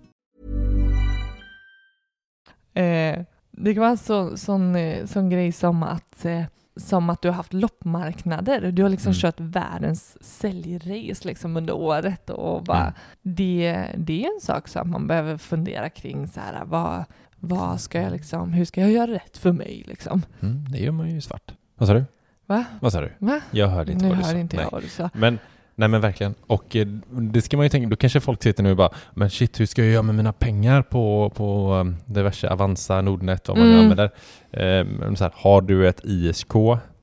[2.73, 3.19] Eh,
[3.51, 6.43] det kan vara så, sån, eh, sån grej som att, eh,
[6.75, 8.71] som att du har haft loppmarknader.
[8.71, 9.19] Du har liksom Mm.
[9.19, 12.93] kört världens säljrace liksom under året och bara, Mm.
[13.21, 17.03] det, det är en sak som man behöver fundera kring så här, vad,
[17.39, 20.21] vad ska jag liksom, hur ska jag göra rätt för mig liksom?
[20.41, 21.51] Mm, det gör man ju svart.
[21.77, 22.05] Vad sa du?
[22.45, 22.65] Va?
[22.79, 23.11] Vad sa du?
[23.19, 23.41] Va?
[23.51, 24.37] Jag hörde inte nu vad du hör sa.
[24.39, 24.65] inte Nej.
[24.65, 25.09] jag vad du sa.
[25.13, 25.39] Men,
[25.81, 26.33] nej men verkligen.
[26.47, 29.29] Och eh, det ska man ju tänka, då kanske folk sitter nu och bara, men
[29.29, 33.57] shit hur ska jag göra med mina pengar på, på um, diverse Avanza, Nordnet, vad
[33.57, 33.79] man Mm.
[33.79, 34.05] använder.
[34.51, 36.53] Eh, så här, har du ett ISK,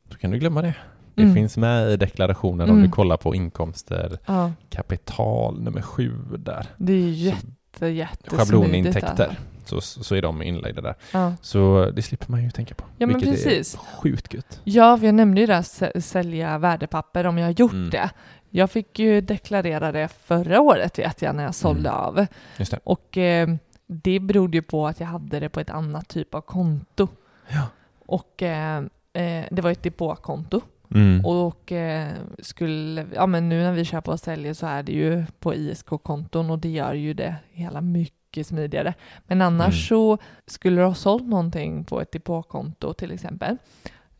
[0.09, 0.75] då kan du glömma det.
[1.15, 1.35] Det Mm.
[1.35, 2.83] finns med i deklarationen om Mm.
[2.83, 6.67] du kollar på inkomster, Ja, kapital nummer sju där.
[6.77, 8.33] det är ju jätte, jättesmidigt.
[8.51, 9.39] Schablonintäkter.
[9.65, 10.95] Så, så är de inlagda där.
[11.13, 11.33] Ja.
[11.43, 12.85] Så det slipper man ju tänka på.
[12.99, 13.75] Ja, men precis.
[13.75, 14.61] är sjukt gött.
[14.65, 17.91] Ja, för jag nämnde ju det här sä- sälja värdepapper om jag har gjort Mm.
[17.91, 18.11] det.
[18.51, 22.01] Jag fick ju deklarera det förra året vet jag när jag sålde Mm.
[22.01, 22.15] av.
[22.15, 22.79] Det.
[22.85, 23.49] Och eh,
[23.87, 27.09] det berodde ju på att jag hade det på ett annat typ av konto.
[27.49, 27.67] Ja.
[28.07, 28.79] Och eh,
[29.13, 30.61] eh, det var ett depåkonto.
[30.95, 31.25] Mm.
[31.25, 32.09] Och eh,
[32.39, 36.51] skulle, ja men nu när vi köper och säljer så är det ju på ISK-konton
[36.51, 38.95] och det gör ju det hela mycket smidigare.
[39.27, 39.73] Men annars Mm.
[39.73, 43.57] så skulle du ha sålt någonting på ett depåkonto till exempel,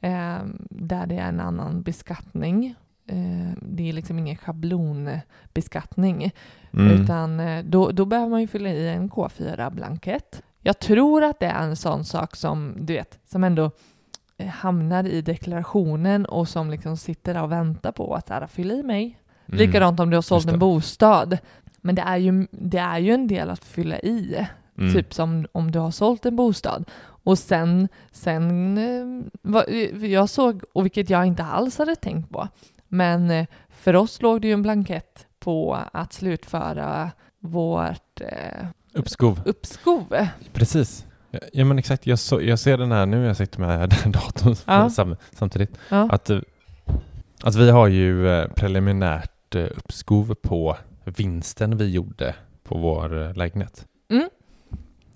[0.01, 0.39] eh,
[0.71, 2.75] där det är en annan beskattning.
[3.09, 6.33] Eh, det är liksom ingen schablonbeskattning,
[6.73, 7.03] Mm.
[7.03, 10.43] utan eh, då, då behöver man ju fylla i en K4-blankett.
[10.63, 13.71] Jag tror att det är en sån sak som, du vet, som ändå
[14.37, 18.83] eh, hamnar i deklarationen och som liksom sitter och väntar på att här, fylla i
[18.83, 19.19] mig.
[19.47, 19.59] Mm.
[19.59, 21.39] Likadant om du har sålt en bostad.
[21.81, 24.47] Men det är, ju, det är ju en del att fylla i.
[24.79, 24.95] Mm.
[24.95, 26.85] Typ som om du har sålt en bostad.
[27.25, 28.79] Och sen, sen
[30.03, 32.49] jag såg, och vilket jag inte alls hade tänkt på,
[32.89, 39.41] men eh, för oss låg det ju en blankett på att slutföra vårt eh, Uppskov.
[39.45, 40.17] uppskov.
[40.53, 41.05] Precis.
[41.53, 44.55] Ja, men exakt, jag, så, jag ser den här nu, jag sitter med den datorn
[44.67, 44.91] Ja.
[44.95, 45.79] sam, samtidigt.
[45.89, 46.09] Ja.
[46.11, 46.41] Att, eh,
[47.43, 53.87] att vi har ju eh, preliminärt uppskov på vinsten vi gjorde på vår lägenhet.
[54.11, 54.29] Mm.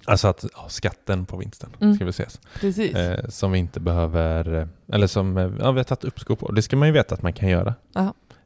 [0.07, 1.95] Alltså att ja, skatten på vinsten Mm.
[1.95, 2.41] ska vi ses.
[2.79, 6.53] Eh, som vi inte behöver, eh, eller som eh, ja, vi har tagit uppskov på.
[6.53, 7.75] Det ska man ju veta att man kan göra.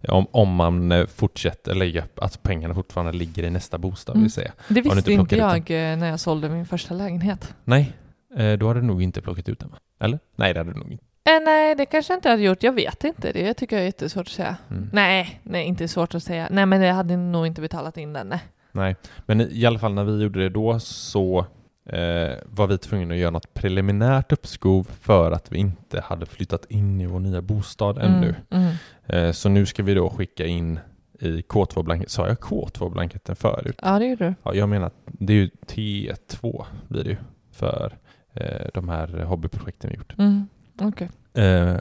[0.08, 4.22] Om, om man eh, fortsätter lägga, att pengarna fortfarande ligger i nästa bostad Mm.
[4.24, 4.52] vill säga.
[4.68, 7.54] det visste inte inte jag eh, när jag sålde min första lägenhet.
[7.64, 7.92] Nej,
[8.36, 9.76] eh, då har du nog inte plockat ut den va?
[10.00, 10.18] Eller?
[10.36, 11.04] Nej det hade du nog inte.
[11.24, 12.62] Eh, nej, det kanske jag inte hade gjort.
[12.62, 13.32] Jag vet inte.
[13.32, 14.56] Det tycker jag är jättesvårt att säga.
[14.70, 14.90] Mm.
[14.92, 16.48] Nej, nej, inte svårt att säga.
[16.50, 18.28] Nej, men jag hade nog inte betalat in den.
[18.28, 18.40] Nej.
[18.76, 21.38] Nej, men i alla fall när vi gjorde det då så
[21.86, 26.64] eh, var vi tvungna att göra något preliminärt uppskov för att vi inte hade flyttat
[26.68, 28.34] in i vår nya bostad ännu.
[28.50, 28.74] Mm, mm.
[29.06, 30.78] Eh, så nu ska vi då skicka in
[31.20, 32.10] i K2-blanketten.
[32.10, 33.78] Sa jag K2-blanketten förut?
[33.82, 34.34] Ja, det gjorde du.
[34.42, 37.16] Ja, jag menar att det är ju T2 blir det ju
[37.52, 37.92] för
[38.34, 40.14] eh, de här hobbyprojekten vi gjort.
[40.18, 40.48] Mm.
[40.80, 41.08] Okej.
[41.34, 41.76] Eh,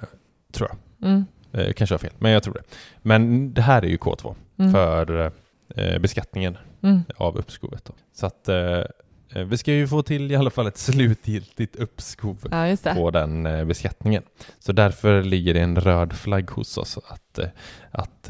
[0.52, 1.10] tror jag.
[1.10, 1.26] Mm.
[1.52, 2.64] Eh, kanske har fel, men jag tror det.
[3.02, 4.72] Men det här är ju K2 Mm.
[4.72, 5.32] för
[5.75, 7.01] eh, beskattningen Mm.
[7.17, 7.86] av uppskovet.
[7.86, 7.93] Då.
[8.13, 8.58] Så att eh,
[9.36, 10.78] eh, vi ska ju få till i alla fall ett
[11.17, 14.23] slutgiltigt uppskov Ja, på den eh, beskattningen.
[14.60, 17.47] Så därför ligger det en röd flagg hos oss att, eh,
[17.91, 18.30] att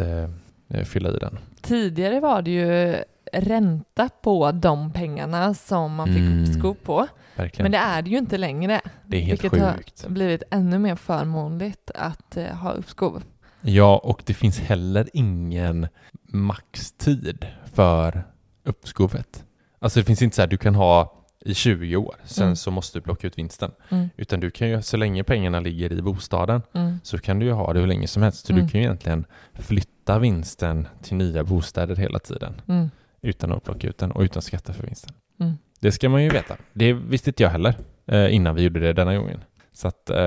[0.86, 1.38] fylla i den.
[1.62, 2.96] Tidigare var det ju
[3.34, 6.44] ränta på de pengarna som man fick Mm.
[6.44, 7.08] uppskov på.
[7.36, 7.64] Verkligen.
[7.64, 8.82] Men det är det ju inte längre.
[9.06, 10.04] det är helt vilket sjukt.
[10.04, 13.24] har blivit ännu mer förmånligt att ha uppskov.
[13.62, 15.88] Ja, och det finns heller ingen
[16.36, 18.24] maxtid för
[18.64, 19.44] uppskovet.
[19.80, 22.56] Alltså det finns inte så här, du kan ha i 20 år, sen Mm.
[22.56, 23.72] så måste du plocka ut vinsten.
[23.90, 24.10] Mm.
[24.18, 27.00] Utan du kan ju, så länge pengarna ligger i bostaden, Mm.
[27.04, 28.46] så kan du ju ha det hur länge som helst.
[28.46, 28.66] Så Mm.
[28.66, 32.90] du kan ju egentligen flytta vinsten till nya bostäder hela tiden Mm.
[33.22, 35.14] utan att plocka ut den och utan att skatta för vinsten.
[35.40, 35.54] Mm.
[35.80, 36.56] Det ska man ju veta.
[36.74, 37.76] Det visste inte jag heller
[38.08, 39.44] eh, innan vi gjorde det denna gången.
[39.74, 40.18] Så att, eh,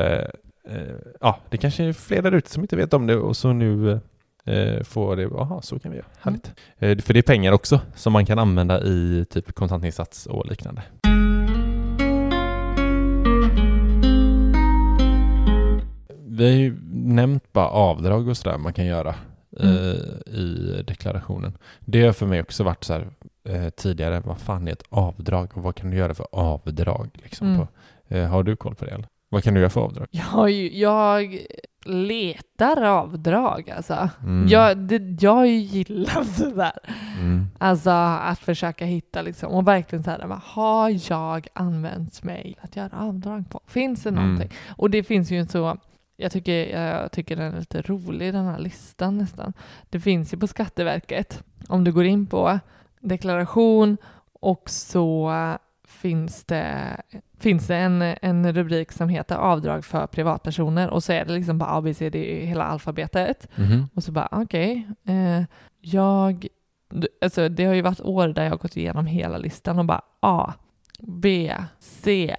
[0.69, 3.53] eh, ja, det kanske är fler där ute som inte vet om det och så
[3.53, 4.01] nu
[4.49, 6.07] eh, får det, jaha, så kan vi göra.
[6.21, 6.53] Härligt.
[6.79, 10.83] Eh, för det är pengar också som man kan använda i typ kontantinsats och liknande.
[16.27, 19.15] Vi har ju nämnt bara avdrag och sådär man kan göra
[19.61, 19.75] Mm.
[19.77, 21.59] eh, i deklarationen.
[21.81, 25.63] Det har för mig också varit så här tidigare, vad fan är ett avdrag och
[25.63, 27.09] vad kan du göra för avdrag?
[27.23, 27.59] Liksom, Mm.
[28.09, 28.91] på, har du koll på det?
[28.91, 29.07] Eller?
[29.29, 30.07] Vad kan du göra för avdrag?
[30.11, 31.39] Jag, jag
[31.89, 34.09] letar avdrag alltså.
[34.23, 34.49] Mm.
[34.49, 36.79] Jag, det, jag gillat det där.
[37.19, 37.47] Mm.
[37.59, 42.91] Alltså att försöka hitta liksom, och verkligen så här, har jag använt mig att göra
[43.01, 43.61] avdrag på?
[43.67, 44.23] Finns det Mm.
[44.23, 44.51] någonting?
[44.77, 45.77] Och det finns ju en så,
[46.17, 49.53] jag tycker, jag tycker den är lite rolig den här listan nästan.
[49.91, 52.59] Det finns ju på Skatteverket, om du går in på
[53.01, 53.97] deklaration
[54.41, 55.33] och så
[55.99, 56.97] finns det,
[57.39, 61.59] finns det en, en rubrik som heter avdrag för privatpersoner och så är det liksom
[61.59, 63.49] bara ABC, det är hela alfabetet.
[63.57, 63.89] Mhm.
[63.95, 65.43] Och så bara, okej, eh,
[65.81, 66.47] jag...
[67.21, 70.03] Alltså det har ju varit år där jag har gått igenom hela listan och bara
[70.21, 70.53] A,
[70.99, 72.37] B, C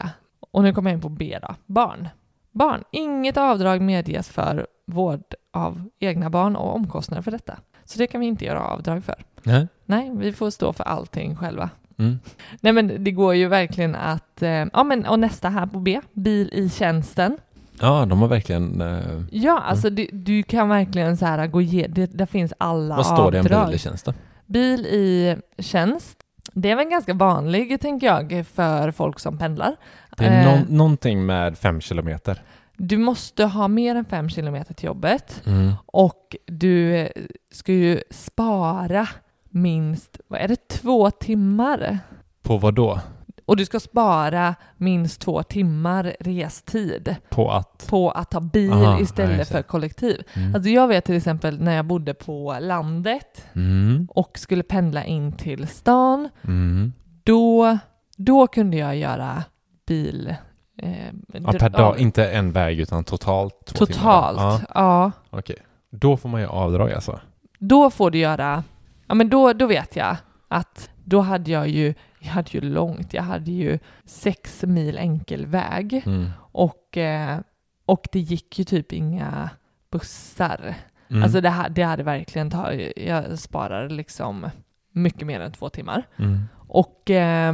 [0.51, 2.07] och nu kommer jag in på B då, barn.
[2.51, 7.57] Barn, inget avdrag medges för vård av egna barn och omkostnader för detta.
[7.85, 9.15] Så det kan vi inte göra avdrag för.
[9.43, 9.67] Nej.
[9.85, 11.69] Nej, vi får stå för allting själva.
[11.99, 12.19] Mm.
[12.61, 16.01] Nej men det går ju verkligen att, eh, ja men och nästa här på B,
[16.13, 17.37] bil i tjänsten.
[17.81, 18.81] Ja, de har verkligen...
[18.81, 18.99] Eh,
[19.31, 23.05] Ja, alltså du, du kan verkligen så här gå igenom, det, där finns alla vad
[23.05, 24.13] står det om bil i tjänsten?
[24.45, 26.17] Bil i tjänst.
[26.53, 29.75] Det är väl ganska vanlig, tänker jag, för folk som pendlar.
[30.17, 32.41] Det är Eh, någon, någonting med fem kilometer.
[32.77, 35.71] Du måste ha mer än fem kilometer till jobbet Mm.
[35.85, 37.07] och du eh,
[37.53, 39.07] ska ju spara
[39.49, 41.99] minst, vad är det, två timmar?
[42.41, 42.99] På vad då?
[43.45, 47.87] och du ska spara minst två timmar restid På att...
[47.89, 50.23] på att ta bil Aha, istället för kollektiv.
[50.33, 50.55] Mm.
[50.55, 54.07] Alltså jag vet till exempel när jag bodde på landet Mm.
[54.11, 56.93] och skulle pendla in till stan, Mm.
[57.23, 57.77] då,
[58.17, 59.43] då kunde jag göra
[59.87, 60.35] bil...
[60.81, 60.93] Eh,
[61.33, 63.97] Ja, per dag, ja, inte en väg utan totalt två timmar.
[64.33, 65.11] Totalt, Ja, ja.
[65.29, 65.57] okej.
[65.91, 67.19] Då får man ju avdrag alltså.
[67.59, 68.63] Då får du göra...
[69.09, 70.17] Ja men då, då vet jag
[70.47, 75.45] att då hade jag ju, jag hade ju långt, jag hade ju sex mil enkel
[75.45, 76.29] väg Mm.
[76.51, 77.39] och, eh,
[77.85, 79.49] och det gick ju typ inga
[79.91, 80.75] bussar.
[81.09, 81.23] Mm.
[81.23, 84.49] Alltså det, det hade verkligen tagit, jag sparade liksom
[84.91, 86.03] mycket mer än två timmar.
[86.17, 86.39] Mm.
[86.67, 87.53] Och eh,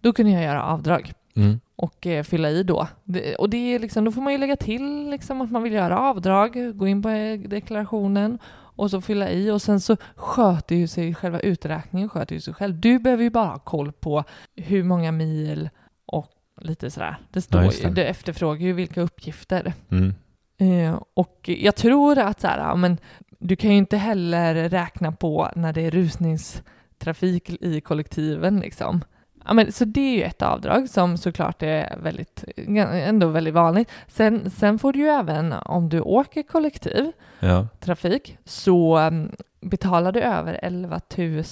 [0.00, 1.60] då kunde jag göra avdrag Mm.
[1.76, 2.88] och eh, fylla i då.
[3.38, 5.98] Och det är liksom, då får man ju lägga till liksom att man vill göra
[5.98, 7.08] avdrag, gå in på
[7.48, 8.38] deklarationen
[8.76, 12.54] och så fylla i och sen så sköter ju sig själva uträkningen sköter ju sig
[12.54, 12.80] själv.
[12.80, 14.24] Du behöver ju bara ha koll på
[14.56, 15.70] hur många mil
[16.06, 16.28] och
[16.60, 17.16] lite sådär.
[17.30, 17.90] Det står Ja, ju, det.
[17.94, 19.72] det efterfrågar ju vilka uppgifter.
[19.90, 20.14] Mm.
[20.58, 22.98] Eh, och jag tror att så här, men
[23.38, 29.00] du kan ju inte heller räkna på när det är rusningstrafik i kollektiven liksom.
[29.46, 33.90] Ja, men, så det är ju ett avdrag som såklart är väldigt, ändå väldigt vanligt.
[34.08, 37.68] Sen, sen får du ju även, om du åker kollektiv, Ja.
[37.80, 41.42] trafik så um, betalar du över 11 000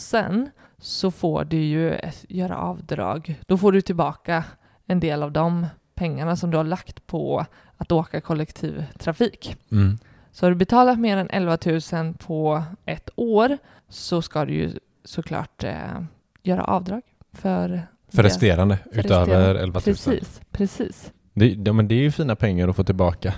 [0.78, 3.40] så får du ju eh, göra avdrag.
[3.46, 4.44] Då får du tillbaka
[4.86, 9.56] en del av de pengarna som du har lagt på att åka kollektivtrafik.
[9.72, 9.98] Mm.
[10.32, 11.58] Så har du betalat mer än 11
[11.92, 14.70] 000 på ett år så ska du ju
[15.04, 16.00] såklart eh,
[16.42, 18.28] göra avdrag för För det.
[18.28, 19.60] resterande, För utöver resterande.
[19.62, 19.82] 11 000.
[19.84, 21.12] Precis, precis.
[21.34, 23.34] Det, ja, men det är ju fina pengar att få tillbaka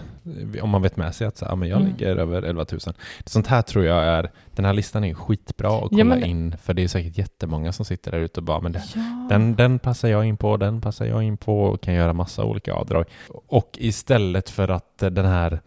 [0.62, 1.92] om man vet med sig att så, ja, men jag Mm.
[1.92, 2.81] ligger över 11 000.
[3.26, 6.57] Sånt här tror jag är, den här listan är skitbra att Ja, kolla men- in
[6.62, 9.26] för det är säkert jättemånga som sitter där ute och bara men det, Ja.
[9.31, 12.44] den, den passar jag in på, den passar jag in på och kan göra massa
[12.44, 13.05] olika avdrag.
[13.28, 15.61] Och istället för att den här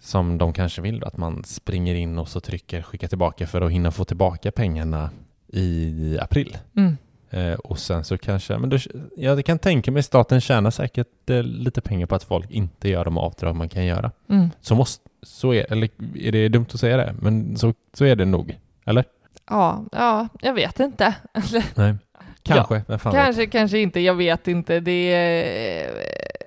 [0.00, 3.70] som de kanske vill, att man springer in och så trycker skicka tillbaka för att
[3.72, 5.10] hinna få tillbaka pengarna
[5.52, 6.56] i april.
[6.76, 6.96] Mm.
[7.30, 8.78] Eh, och sen så kanske, men då,
[9.16, 13.04] jag kan tänka mig staten tjänar säkert eh, lite pengar på att folk inte gör
[13.04, 14.10] de avdrag man kan göra.
[14.28, 14.50] Mm.
[14.60, 17.14] Så måste, så är, eller är det dumt att säga det?
[17.20, 18.58] Men så, så är det nog.
[18.84, 19.04] Eller?
[19.50, 21.14] Ja, ja, jag vet inte.
[21.74, 21.94] Nej.
[22.42, 23.24] Kanske, vem fan vet?
[23.24, 24.80] kanske, kanske inte, jag vet inte.
[24.80, 25.90] Det är...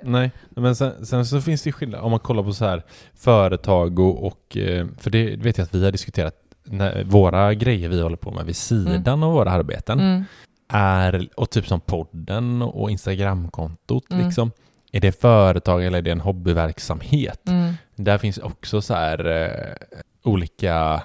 [0.01, 2.83] Nej, men sen, sen så finns det skillnad om man kollar på så här
[3.15, 7.89] företag och, och eh, för det vet jag att vi har diskuterat när, våra grejer
[7.89, 10.23] vi håller på med vid sidan av våra arbeten Mm.
[10.67, 14.25] Är, och typ som podden och Instagramkontot Mm.
[14.25, 14.51] liksom,
[14.91, 17.49] är det företag eller är det en hobbyverksamhet?
[17.49, 17.73] Mm.
[17.95, 19.75] Där finns också så här eh,
[20.23, 21.01] olika,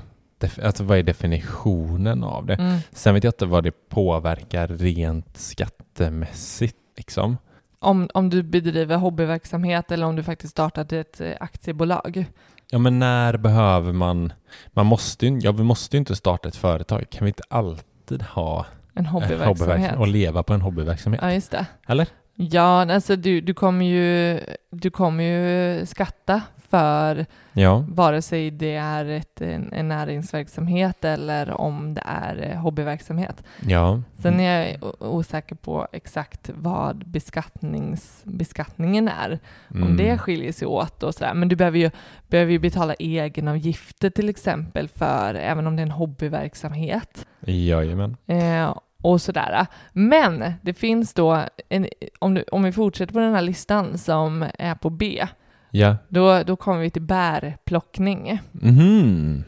[0.62, 2.54] alltså vad är definitionen av det?
[2.54, 2.78] Mm.
[2.92, 7.36] Sen vet jag inte vad det påverkar rent skattemässigt liksom.
[7.80, 12.24] Om, om du bedriver hobbyverksamhet eller om du faktiskt startat ett eh, aktiebolag.
[12.70, 14.32] Ja men när behöver man,
[14.66, 18.22] man måste ju, ja vi måste ju inte starta ett företag, kan vi inte alltid
[18.22, 18.66] ha
[18.98, 19.46] En hobbyverksamhet.
[19.48, 21.20] hobbyverksamhet och leva på en hobbyverksamhet?
[21.22, 21.66] Ja, just det.
[21.88, 22.08] Eller?
[22.34, 27.84] Ja, alltså du, du kommer ju, du kommer ju skatta för Ja.
[27.88, 33.42] vare sig det är ett, en, en näringsverksamhet eller om det är eh, hobbyverksamhet.
[33.66, 34.02] Ja.
[34.22, 39.38] Sen är jag osäker på exakt vad beskattnings, beskattningen är.
[39.70, 39.96] Om Mm.
[39.96, 41.34] det skiljer sig åt och sådär.
[41.34, 41.90] Men du behöver ju,
[42.28, 47.26] behöver ju betala egenavgifter till exempel för, även om det är en hobbyverksamhet.
[47.46, 48.16] Jajamän.
[48.26, 49.66] Eh, och sådär.
[49.92, 51.86] Men det finns då, en,
[52.18, 55.26] om, du, om vi fortsätter på den här listan som är på B,
[55.70, 55.96] Ja.
[56.08, 58.38] då, då kommer vi till bärplockning.
[58.52, 59.44] Mhm.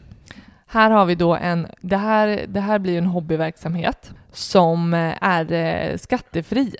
[0.67, 5.97] Här har vi då en, det här, det här blir en hobbyverksamhet som är eh,
[5.97, 6.75] skattefri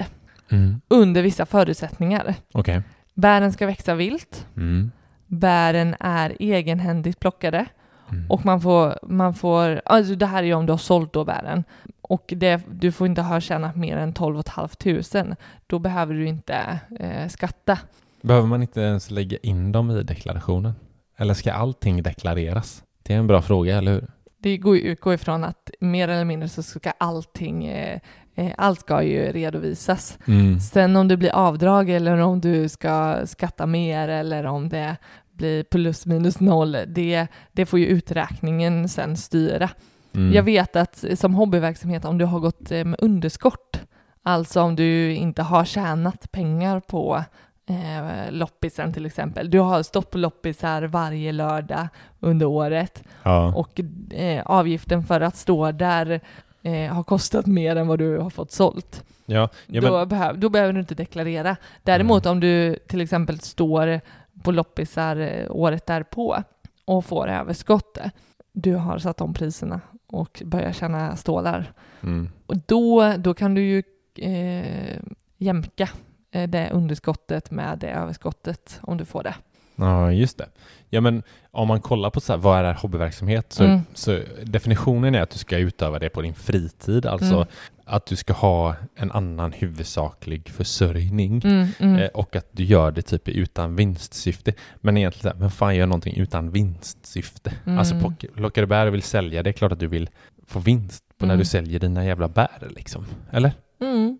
[0.51, 0.81] Mm.
[0.87, 2.35] under vissa förutsättningar.
[2.53, 2.81] Okej.
[3.13, 4.91] Bären ska växa vilt, Mm.
[5.27, 7.65] bären är egenhändigt plockade
[8.11, 8.31] Mm.
[8.31, 11.25] och man får, man får, alltså det här är ju om du har sålt då
[11.25, 11.63] bären
[12.01, 14.43] och det, du får inte ha tjänat mer än 12
[14.83, 15.35] 500.
[15.67, 17.79] Då behöver du inte eh, skatta.
[18.21, 20.73] Behöver man inte ens lägga in dem i deklarationen?
[21.17, 22.83] Eller ska allting deklareras?
[23.03, 24.07] Det är en bra fråga, eller hur?
[24.37, 27.99] Det går ju utgår ifrån att mer eller mindre så ska allting, eh,
[28.35, 30.19] eh, allt ska ju redovisas.
[30.27, 30.59] Mm.
[30.59, 34.97] Sen om det blir avdrag eller om du ska skatta mer eller om det
[35.41, 39.69] blir plus minus noll, det, det får ju uträkningen sen styra.
[40.13, 40.33] Mm.
[40.33, 43.81] Jag vet att som hobbyverksamhet, om du har gått eh, med underskott,
[44.23, 47.23] alltså om du inte har tjänat pengar på
[47.69, 49.49] eh, loppisen till exempel.
[49.49, 51.87] Du har stått på loppisar varje lördag
[52.19, 53.53] under året Ja.
[53.55, 53.79] och
[54.13, 56.21] eh, avgiften för att stå där
[56.63, 59.03] eh, har kostat mer än vad du har fått sålt.
[59.25, 61.55] Ja, ja då, men, behöv, då behöver du inte deklarera.
[61.83, 64.01] Däremot om du till exempel står
[64.43, 66.43] på loppisar eh, året därpå
[66.85, 68.13] och får överskottet,
[68.51, 72.29] du har satt om priserna och börjar tjäna stålar, mm.
[72.45, 73.83] och då, då kan du ju
[74.15, 74.99] eh,
[75.37, 75.89] jämka
[76.31, 79.35] eh, det underskottet med det överskottet om du får det.
[79.81, 80.49] Ja, just det.
[80.89, 83.79] Ja, men om man kollar på så här, vad är hobbyverksamhet så, Mm.
[83.93, 87.47] så definitionen är att du ska utöva det på din fritid, alltså Mm.
[87.85, 91.99] att du ska ha en annan huvudsaklig försörjning Mm, mm.
[91.99, 94.53] eh, och att du gör det typ utan vinstsyfte.
[94.75, 97.53] Men egentligen, men fan gör någonting utan vinstsyfte?
[97.65, 97.79] Mm.
[97.79, 100.09] Alltså plock- plockar du bär och vill sälja, det är klart att du vill
[100.47, 101.39] få vinst på när Mm.
[101.39, 103.05] du säljer dina jävla bär liksom.
[103.31, 103.51] Eller?
[103.81, 104.19] Mm,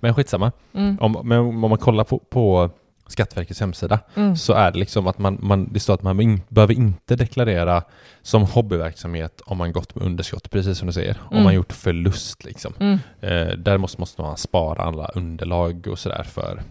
[0.00, 0.52] Men skitsamma.
[0.74, 2.70] mm, Om, men om man kollar på, på
[3.08, 4.36] Skatteverkets hemsida mm.
[4.36, 7.82] så är det liksom att man, man, det står att man in, behöver inte deklarera
[8.22, 11.18] som hobbyverksamhet om man gått med underskott, precis som du säger.
[11.20, 11.44] Om Mm.
[11.44, 12.74] man gjort förlust liksom.
[12.80, 12.98] Mm.
[13.20, 16.62] Eh, där måste, man spara alla underlag och sådär för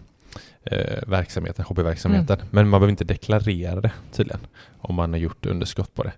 [0.64, 2.36] eh, verksamheten, hobbyverksamheten.
[2.36, 2.48] Mm.
[2.50, 4.40] Men man behöver inte deklarera det tydligen
[4.78, 6.12] om man har gjort underskott på det.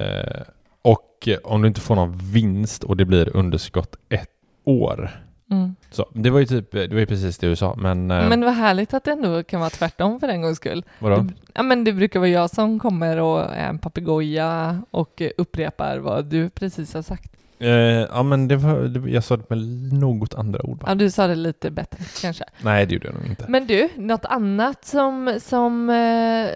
[0.00, 0.42] Eh,
[0.82, 4.30] och om du inte får någon vinst och det blir underskott ett
[4.64, 5.25] år.
[5.50, 5.76] Mm.
[5.90, 8.40] Så, det var ju typ, det var ju precis det du sa, men, eh, Men
[8.40, 10.84] vad härligt att det ändå kan vara tvärtom för en gångs skull.
[10.98, 11.16] vadå?
[11.16, 15.98] Det, ja, men det brukar vara jag som kommer och är en papegoja och upprepar
[15.98, 17.32] vad du precis har sagt.
[17.58, 19.58] Eh, ja men det var, det, jag sa det med
[19.92, 20.84] något andra ord va?
[20.88, 22.44] Ja, du sa det lite bättre kanske.
[22.60, 23.44] Nej det gjorde jag nog inte.
[23.48, 26.50] Men du, något annat som, som, eh,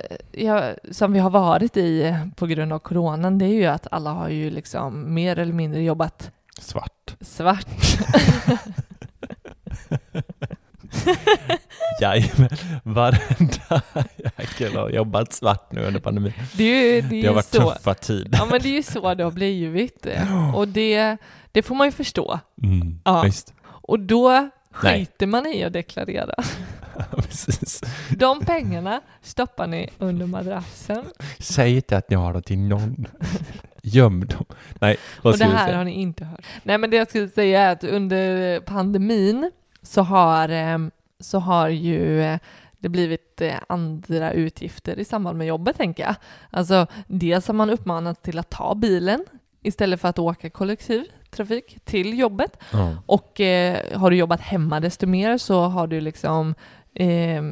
[0.44, 4.10] ja, som vi har varit i på grund av coronan, det är ju att alla
[4.10, 6.30] har ju liksom mer eller mindre jobbat
[6.60, 7.16] Svart.
[7.20, 7.66] svart.
[12.00, 12.48] Jajamän,
[12.82, 13.82] varenda
[14.38, 16.32] jäkel har jobbat svart nu under pandemin.
[16.56, 17.70] Det, är det, är Det har varit så.
[17.70, 18.38] tuffa tider.
[18.38, 20.06] Ja, men det är ju så det har blivit.
[20.54, 21.16] Och det,
[21.52, 22.40] det får man ju förstå.
[22.62, 23.22] Mm, Ja.
[23.22, 23.54] Visst.
[23.66, 24.50] Och då Nej.
[24.72, 26.34] skiter man i att deklarera.
[27.16, 27.80] Precis.
[28.10, 31.04] De pengarna stoppar ni under madrassen.
[31.38, 33.06] Säg inte att ni har det till någon.
[33.82, 34.44] Göm dem.
[34.80, 35.76] Nej, vad Och det ska du här säga?
[35.76, 36.46] har ni inte hört.
[36.62, 39.50] Nej, men det jag skulle säga är att under pandemin
[39.82, 40.78] så har, eh,
[41.20, 42.38] så har ju eh,
[42.78, 46.14] det blivit eh, andra utgifter i samband med jobbet, tänker jag.
[46.50, 49.24] Alltså, dels har man uppmanats till att ta bilen
[49.62, 52.56] istället för att åka kollektivtrafik till jobbet.
[52.72, 52.94] Ja.
[53.06, 56.54] Och eh, har du jobbat hemma desto mer så har du liksom
[56.94, 57.42] eh,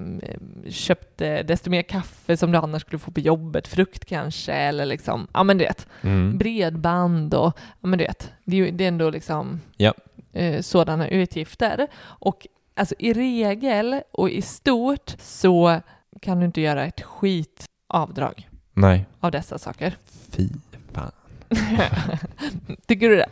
[0.70, 4.86] köpt eh, desto mer kaffe som du annars skulle få på jobbet, frukt kanske, eller
[4.86, 6.38] liksom, ja men du vet, Mm.
[6.38, 9.94] bredband och, ja men du vet, det det är ändå liksom Ja.
[10.32, 11.86] eh, sådana utgifter.
[12.04, 15.80] Och alltså i regel och i stort så
[16.22, 19.06] kan du inte göra ett skitavdrag Nej.
[19.20, 19.96] av dessa saker.
[20.30, 20.48] Fy
[20.92, 21.10] fan.
[22.86, 23.28] Tycker du det?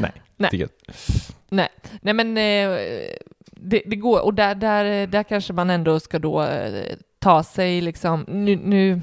[0.00, 0.12] Nej.
[0.36, 0.50] Nej.
[0.50, 1.68] Tycker jag.
[2.02, 2.78] Nej men eh,
[3.62, 7.80] det, det går, och där, där, där kanske man ändå ska då eh, ta sig
[7.80, 9.00] liksom, nu, nu,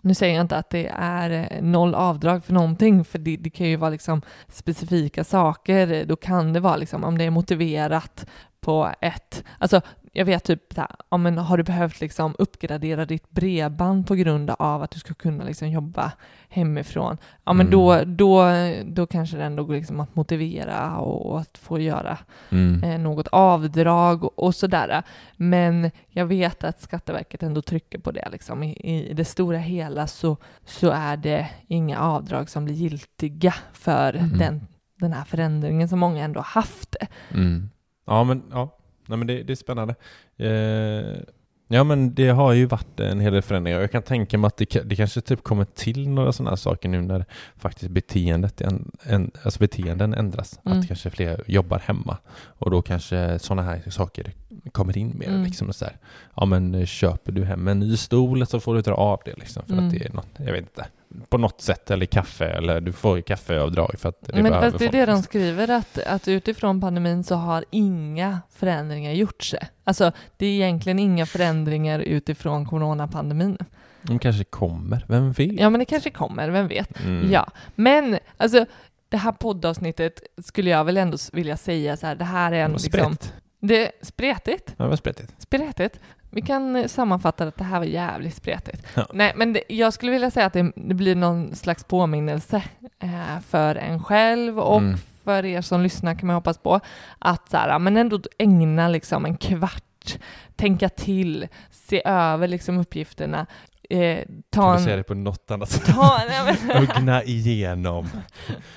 [0.00, 3.50] nu säger jag inte att det är eh, noll avdrag för någonting, för det, det
[3.50, 8.26] kan ju vara liksom specifika saker, då kan det vara liksom om det är motiverat
[8.60, 9.80] på ett, alltså
[10.12, 14.14] jag vet typ så här, ja, men har du behövt liksom uppgradera ditt bredband på
[14.14, 16.12] grund av att du ska kunna liksom jobba
[16.48, 17.70] hemifrån, ja men Mm.
[17.78, 18.44] då, då,
[18.84, 22.18] då kanske det ändå går liksom att motivera och att få göra
[22.50, 22.84] Mm.
[22.84, 25.02] eh, något avdrag och, och sådär.
[25.36, 28.28] Men jag vet att Skatteverket ändå trycker på det.
[28.32, 28.62] Liksom.
[28.62, 28.72] I,
[29.10, 34.38] I det stora hela så, så är det inga avdrag som blir giltiga för Mm.
[34.38, 34.66] den,
[35.00, 36.96] den här förändringen som många ändå haft.
[37.34, 37.70] Mm.
[38.06, 38.77] Ja, men, ja.
[39.08, 39.94] Nej, men det, det är spännande.
[40.36, 41.20] Eh,
[41.68, 43.80] ja, men det har ju varit en hel del förändringar.
[43.80, 46.88] Jag kan tänka mig att det, det kanske typ kommer till några sådana här saker
[46.88, 47.24] nu när
[47.56, 50.60] faktiskt beteendet en, en, alltså beteenden ändras.
[50.64, 50.78] Mm.
[50.80, 54.32] Att kanske fler jobbar hemma och då kanske sådana här saker
[54.72, 55.28] kommer in mer.
[55.28, 55.42] Mm.
[55.44, 55.96] Liksom, så här.
[56.36, 59.62] Ja, men köper du hem en ny stol så får du dra av det liksom,
[59.66, 59.86] för Mm.
[59.86, 60.86] att det är något, jag vet inte,
[61.28, 64.78] på något sätt, eller kaffe, eller du får ju kaffeavdrag för att det Men fast
[64.78, 69.54] det är det de skriver, att, att utifrån pandemin så har inga förändringar gjorts.
[69.84, 73.58] Alltså det är egentligen inga förändringar utifrån coronapandemin.
[74.02, 75.60] De kanske kommer, vem vet?
[75.60, 77.00] Ja men det kanske kommer, vem vet.
[77.04, 77.32] Mm.
[77.32, 78.66] Ja, men alltså
[79.08, 82.72] det här poddavsnittet skulle jag väl ändå vilja säga så här, det här är en
[82.72, 83.16] Vad liksom,
[83.60, 85.34] det är spretigt, Ja, vad spretigt.
[85.38, 86.00] spretigt.
[86.30, 88.86] Vi kan eh, sammanfatta att det här var jävligt spretigt.
[88.94, 89.06] Ja.
[89.12, 92.62] Nej, men det, jag skulle vilja säga att det, det blir någon slags påminnelse
[93.02, 94.98] eh, för en själv och Mm.
[95.24, 96.80] för er som lyssnar kan man hoppas på
[97.18, 100.18] att så här, men ändå ägna liksom en kvart,
[100.56, 103.46] tänka till, se över liksom uppgifterna.
[103.90, 104.18] eh,
[104.50, 105.94] ta Kan du säga det på något annat sätt?
[105.94, 108.08] Ta, nej, men, Ögna igenom.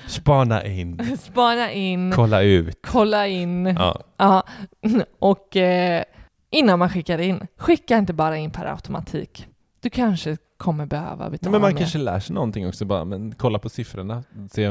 [0.06, 1.16] Spana in.
[1.18, 2.78] spana in, Kolla ut.
[2.86, 3.66] kolla in.
[3.66, 4.00] Ja.
[4.16, 4.42] Ja,
[5.18, 6.04] och eh,
[6.52, 9.46] innan man skickar in, skicka inte bara in per automatik.
[9.80, 11.78] Du kanske kommer behöva betala Men man mer.
[11.78, 14.22] kanske lär sig någonting också bara, men kolla på siffrorna.
[14.50, 14.66] Se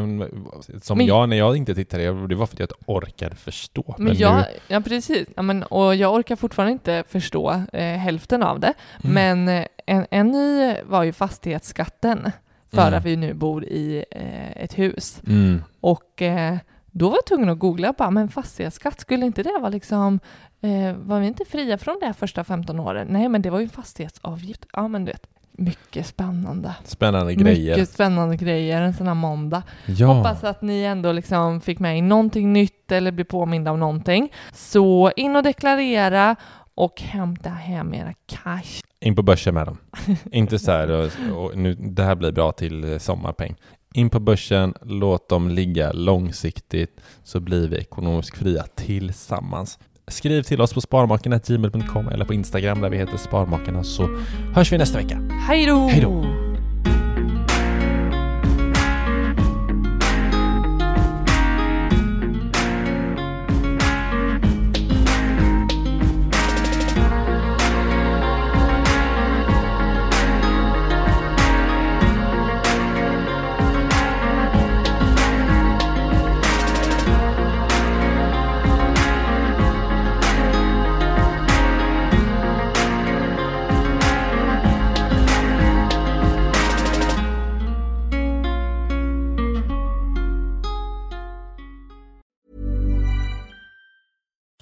[0.82, 3.96] som Men- jag när jag inte tittade, det var för att jag inte orkade förstå.
[3.98, 8.44] Men, jag, nu, ja precis, ja, men, och jag orkar fortfarande inte förstå eh, hälften
[8.44, 8.74] av det.
[9.04, 9.14] Mm.
[9.46, 12.32] Men eh, en, en ny var ju fastighetsskatten
[12.74, 12.94] för Mm.
[13.00, 15.22] att vi nu bor i eh, ett hus.
[15.28, 15.64] mm.
[15.82, 16.58] Och eh,
[16.92, 20.20] då var jag tvungen att googla bara, men fastighetsskatt, skulle inte det vara liksom,
[20.62, 23.08] eh, var vi inte fria från det första 15 åren?
[23.10, 24.66] Nej, men det var ju fastighetsavgift.
[24.74, 26.76] Ja, men du vet, mycket spännande.
[26.84, 27.76] Spännande grejer.
[27.76, 29.64] Mycket spännande grejer en sån här måndag.
[29.86, 30.08] Ja.
[30.08, 34.34] Hoppas att ni ändå liksom fick med er någonting nytt eller blir påminda om någonting.
[34.54, 36.36] Så in och deklarera
[36.76, 38.82] och hämta hem era cash.
[39.00, 39.78] In på börsen med dem.
[40.32, 41.12] inte så här, och,
[41.44, 43.56] och nu, det här blir bra till sommarpeng.
[43.94, 49.80] In på börsen, låt dem ligga långsiktigt så blir vi ekonomiskt fria tillsammans.
[50.08, 54.20] Skriv till oss på sparmakarna.gmail.com eller på Instagram där vi heter Sparmakarna så
[54.56, 55.20] hörs vi nästa vecka.
[55.48, 55.88] Hej då!
[55.88, 56.51] Hej då!